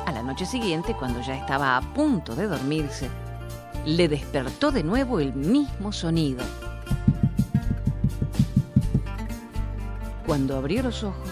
A 0.06 0.12
la 0.12 0.22
noche 0.22 0.46
siguiente, 0.46 0.96
cuando 0.96 1.22
ya 1.22 1.36
estaba 1.36 1.78
a 1.78 1.82
punto 1.82 2.36
de 2.36 2.48
dormirse, 2.48 3.10
le 3.86 4.08
despertó 4.08 4.72
de 4.72 4.84
nuevo 4.84 5.20
el 5.20 5.34
mismo 5.34 5.92
sonido. 5.92 6.44
Cuando 10.26 10.58
abrió 10.58 10.82
los 10.84 11.04
ojos, 11.04 11.30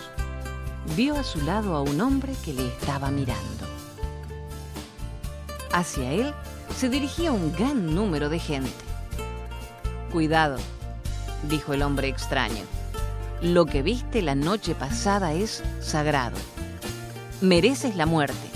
vio 0.95 1.17
a 1.17 1.23
su 1.23 1.41
lado 1.41 1.75
a 1.75 1.81
un 1.81 1.99
hombre 1.99 2.33
que 2.45 2.53
le 2.53 2.67
estaba 2.67 3.09
mirando. 3.09 3.65
Hacia 5.71 6.11
él 6.11 6.33
se 6.75 6.89
dirigía 6.89 7.31
un 7.31 7.51
gran 7.53 7.95
número 7.95 8.29
de 8.29 8.37
gente. 8.37 8.71
Cuidado, 10.11 10.57
dijo 11.49 11.73
el 11.73 11.81
hombre 11.81 12.07
extraño. 12.07 12.63
Lo 13.43 13.65
que 13.65 13.81
viste 13.81 14.21
la 14.21 14.35
noche 14.35 14.73
pasada 14.73 15.33
es 15.33 15.61
sagrado. 15.81 16.37
Mereces 17.41 17.97
la 17.97 18.05
muerte. 18.05 18.47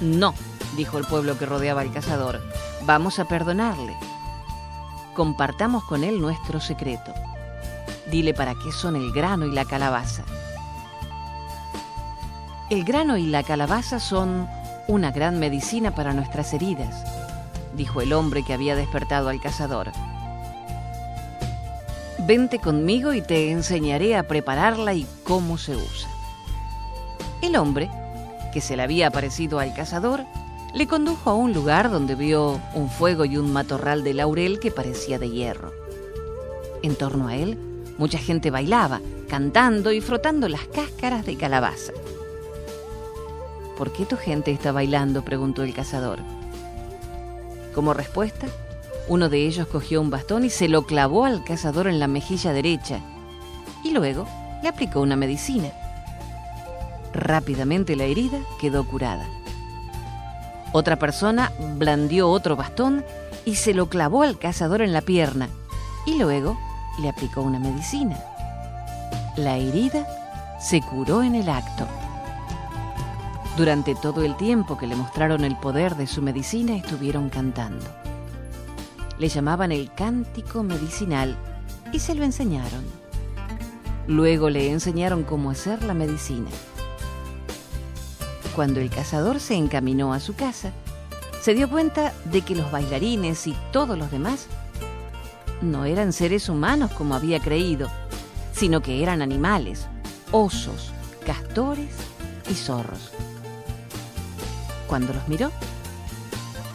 No, 0.00 0.34
dijo 0.76 0.98
el 0.98 1.04
pueblo 1.04 1.36
que 1.36 1.44
rodeaba 1.44 1.80
al 1.80 1.92
cazador. 1.92 2.40
Vamos 2.86 3.18
a 3.18 3.24
perdonarle. 3.24 3.96
Compartamos 5.14 5.82
con 5.82 6.04
él 6.04 6.20
nuestro 6.20 6.60
secreto. 6.60 7.12
Dile 8.08 8.34
para 8.34 8.54
qué 8.54 8.70
son 8.70 8.94
el 8.94 9.10
grano 9.10 9.46
y 9.46 9.50
la 9.50 9.64
calabaza. 9.64 10.22
El 12.70 12.84
grano 12.84 13.16
y 13.16 13.26
la 13.26 13.42
calabaza 13.42 13.98
son 13.98 14.46
una 14.86 15.10
gran 15.10 15.40
medicina 15.40 15.92
para 15.92 16.14
nuestras 16.14 16.54
heridas, 16.54 17.04
dijo 17.76 18.00
el 18.00 18.12
hombre 18.12 18.44
que 18.44 18.54
había 18.54 18.76
despertado 18.76 19.28
al 19.28 19.40
cazador. 19.40 19.90
Vente 22.26 22.58
conmigo 22.58 23.12
y 23.12 23.20
te 23.20 23.50
enseñaré 23.50 24.16
a 24.16 24.26
prepararla 24.26 24.94
y 24.94 25.06
cómo 25.24 25.58
se 25.58 25.76
usa. 25.76 26.08
El 27.42 27.54
hombre, 27.56 27.90
que 28.50 28.62
se 28.62 28.76
le 28.76 28.82
había 28.82 29.10
parecido 29.10 29.58
al 29.58 29.74
cazador, 29.74 30.24
le 30.72 30.86
condujo 30.86 31.28
a 31.28 31.34
un 31.34 31.52
lugar 31.52 31.90
donde 31.90 32.14
vio 32.14 32.58
un 32.72 32.88
fuego 32.88 33.26
y 33.26 33.36
un 33.36 33.52
matorral 33.52 34.02
de 34.04 34.14
laurel 34.14 34.58
que 34.58 34.70
parecía 34.70 35.18
de 35.18 35.28
hierro. 35.28 35.70
En 36.82 36.96
torno 36.96 37.28
a 37.28 37.36
él, 37.36 37.58
mucha 37.98 38.16
gente 38.16 38.50
bailaba, 38.50 39.02
cantando 39.28 39.92
y 39.92 40.00
frotando 40.00 40.48
las 40.48 40.64
cáscaras 40.68 41.26
de 41.26 41.36
calabaza. 41.36 41.92
¿Por 43.76 43.92
qué 43.92 44.06
tu 44.06 44.16
gente 44.16 44.50
está 44.50 44.72
bailando? 44.72 45.26
preguntó 45.26 45.62
el 45.62 45.74
cazador. 45.74 46.20
Como 47.74 47.92
respuesta, 47.92 48.46
uno 49.08 49.28
de 49.28 49.46
ellos 49.46 49.66
cogió 49.66 50.00
un 50.00 50.10
bastón 50.10 50.44
y 50.44 50.50
se 50.50 50.68
lo 50.68 50.86
clavó 50.86 51.24
al 51.24 51.44
cazador 51.44 51.86
en 51.86 51.98
la 51.98 52.08
mejilla 52.08 52.52
derecha 52.52 53.00
y 53.82 53.90
luego 53.90 54.26
le 54.62 54.68
aplicó 54.68 55.00
una 55.00 55.16
medicina. 55.16 55.70
Rápidamente 57.12 57.96
la 57.96 58.04
herida 58.04 58.38
quedó 58.60 58.84
curada. 58.84 59.26
Otra 60.72 60.98
persona 60.98 61.52
blandió 61.76 62.30
otro 62.30 62.56
bastón 62.56 63.04
y 63.44 63.56
se 63.56 63.74
lo 63.74 63.88
clavó 63.88 64.22
al 64.22 64.38
cazador 64.38 64.80
en 64.82 64.92
la 64.92 65.02
pierna 65.02 65.48
y 66.06 66.18
luego 66.18 66.58
le 66.98 67.08
aplicó 67.08 67.42
una 67.42 67.58
medicina. 67.58 68.18
La 69.36 69.56
herida 69.58 70.06
se 70.58 70.80
curó 70.80 71.22
en 71.22 71.34
el 71.34 71.48
acto. 71.48 71.86
Durante 73.56 73.94
todo 73.94 74.24
el 74.24 74.36
tiempo 74.36 74.76
que 74.78 74.86
le 74.86 74.96
mostraron 74.96 75.44
el 75.44 75.56
poder 75.56 75.94
de 75.94 76.06
su 76.06 76.22
medicina 76.22 76.74
estuvieron 76.74 77.28
cantando. 77.28 77.84
Le 79.18 79.28
llamaban 79.28 79.72
el 79.72 79.92
cántico 79.94 80.62
medicinal 80.62 81.36
y 81.92 81.98
se 82.00 82.14
lo 82.14 82.24
enseñaron. 82.24 82.84
Luego 84.06 84.50
le 84.50 84.70
enseñaron 84.70 85.22
cómo 85.22 85.50
hacer 85.50 85.82
la 85.84 85.94
medicina. 85.94 86.50
Cuando 88.54 88.80
el 88.80 88.90
cazador 88.90 89.40
se 89.40 89.54
encaminó 89.54 90.12
a 90.12 90.20
su 90.20 90.34
casa, 90.34 90.72
se 91.40 91.54
dio 91.54 91.68
cuenta 91.68 92.12
de 92.26 92.42
que 92.42 92.54
los 92.54 92.70
bailarines 92.70 93.46
y 93.46 93.56
todos 93.72 93.98
los 93.98 94.10
demás 94.10 94.46
no 95.60 95.84
eran 95.84 96.12
seres 96.12 96.48
humanos 96.48 96.90
como 96.92 97.14
había 97.14 97.40
creído, 97.40 97.88
sino 98.52 98.80
que 98.82 99.02
eran 99.02 99.22
animales, 99.22 99.86
osos, 100.30 100.92
castores 101.26 101.94
y 102.50 102.54
zorros. 102.54 103.10
Cuando 104.86 105.12
los 105.12 105.26
miró, 105.28 105.50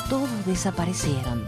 todos 0.09 0.45
desaparecieron. 0.45 1.45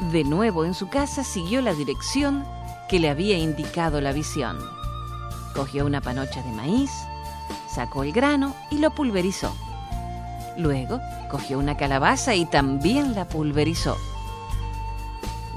De 0.00 0.22
nuevo 0.22 0.64
en 0.64 0.74
su 0.74 0.88
casa 0.88 1.24
siguió 1.24 1.60
la 1.60 1.74
dirección 1.74 2.44
que 2.88 3.00
le 3.00 3.10
había 3.10 3.36
indicado 3.36 4.00
la 4.00 4.12
visión. 4.12 4.56
Cogió 5.54 5.84
una 5.84 6.00
panocha 6.00 6.40
de 6.40 6.52
maíz, 6.52 6.90
sacó 7.68 8.04
el 8.04 8.12
grano 8.12 8.54
y 8.70 8.78
lo 8.78 8.90
pulverizó. 8.94 9.52
Luego 10.56 11.00
cogió 11.28 11.58
una 11.58 11.76
calabaza 11.76 12.36
y 12.36 12.46
también 12.46 13.16
la 13.16 13.26
pulverizó. 13.26 13.96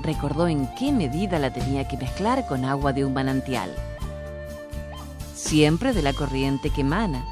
Recordó 0.01 0.47
en 0.47 0.67
qué 0.73 0.91
medida 0.91 1.37
la 1.37 1.53
tenía 1.53 1.87
que 1.87 1.97
mezclar 1.97 2.47
con 2.47 2.65
agua 2.65 2.93
de 2.93 3.05
un 3.05 3.13
manantial. 3.13 3.71
Siempre 5.35 5.93
de 5.93 6.01
la 6.01 6.13
corriente 6.13 6.71
que 6.71 6.81
emana, 6.81 7.23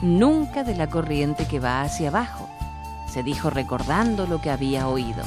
nunca 0.00 0.64
de 0.64 0.74
la 0.74 0.88
corriente 0.88 1.46
que 1.46 1.60
va 1.60 1.82
hacia 1.82 2.08
abajo, 2.08 2.48
se 3.06 3.22
dijo 3.22 3.50
recordando 3.50 4.26
lo 4.26 4.40
que 4.40 4.50
había 4.50 4.88
oído. 4.88 5.22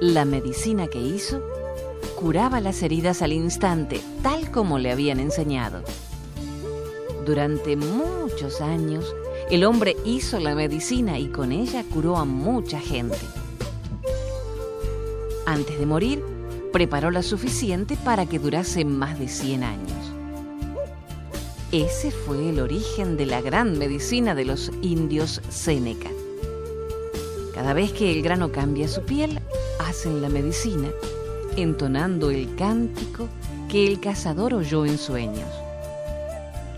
La 0.00 0.26
medicina 0.26 0.88
que 0.88 1.00
hizo 1.00 1.42
curaba 2.16 2.60
las 2.60 2.82
heridas 2.82 3.22
al 3.22 3.32
instante, 3.32 3.98
tal 4.22 4.50
como 4.50 4.78
le 4.78 4.92
habían 4.92 5.20
enseñado. 5.20 5.82
Durante 7.24 7.76
muchos 7.76 8.60
años, 8.60 9.14
el 9.50 9.64
hombre 9.64 9.96
hizo 10.04 10.38
la 10.38 10.54
medicina 10.54 11.18
y 11.18 11.28
con 11.28 11.50
ella 11.50 11.82
curó 11.90 12.18
a 12.18 12.26
mucha 12.26 12.78
gente. 12.78 13.16
Antes 15.46 15.78
de 15.78 15.86
morir, 15.86 16.22
preparó 16.74 17.10
la 17.10 17.22
suficiente 17.22 17.96
para 17.96 18.26
que 18.26 18.38
durase 18.38 18.84
más 18.84 19.18
de 19.18 19.28
100 19.28 19.64
años. 19.64 20.12
Ese 21.72 22.10
fue 22.10 22.50
el 22.50 22.60
origen 22.60 23.16
de 23.16 23.24
la 23.24 23.40
gran 23.40 23.78
medicina 23.78 24.34
de 24.34 24.44
los 24.44 24.70
indios 24.82 25.40
Seneca. 25.48 26.10
Cada 27.54 27.72
vez 27.72 27.92
que 27.92 28.12
el 28.12 28.22
grano 28.22 28.52
cambia 28.52 28.86
su 28.86 29.00
piel, 29.00 29.40
hacen 29.78 30.22
la 30.22 30.28
medicina, 30.28 30.88
entonando 31.56 32.30
el 32.30 32.54
cántico 32.56 33.28
que 33.68 33.86
el 33.86 34.00
cazador 34.00 34.54
oyó 34.54 34.86
en 34.86 34.98
sueños. 34.98 35.48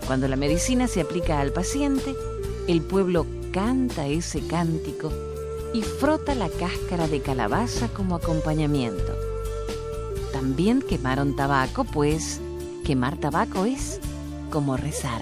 Cuando 0.07 0.27
la 0.27 0.35
medicina 0.35 0.87
se 0.87 1.01
aplica 1.01 1.39
al 1.39 1.51
paciente, 1.51 2.15
el 2.67 2.81
pueblo 2.81 3.25
canta 3.51 4.07
ese 4.07 4.45
cántico 4.45 5.11
y 5.73 5.81
frota 5.81 6.35
la 6.35 6.49
cáscara 6.49 7.07
de 7.07 7.21
calabaza 7.21 7.87
como 7.89 8.15
acompañamiento. 8.15 9.13
También 10.33 10.81
quemaron 10.81 11.35
tabaco, 11.35 11.83
pues 11.83 12.39
quemar 12.85 13.17
tabaco 13.17 13.65
es 13.65 13.99
como 14.49 14.77
rezar. 14.77 15.21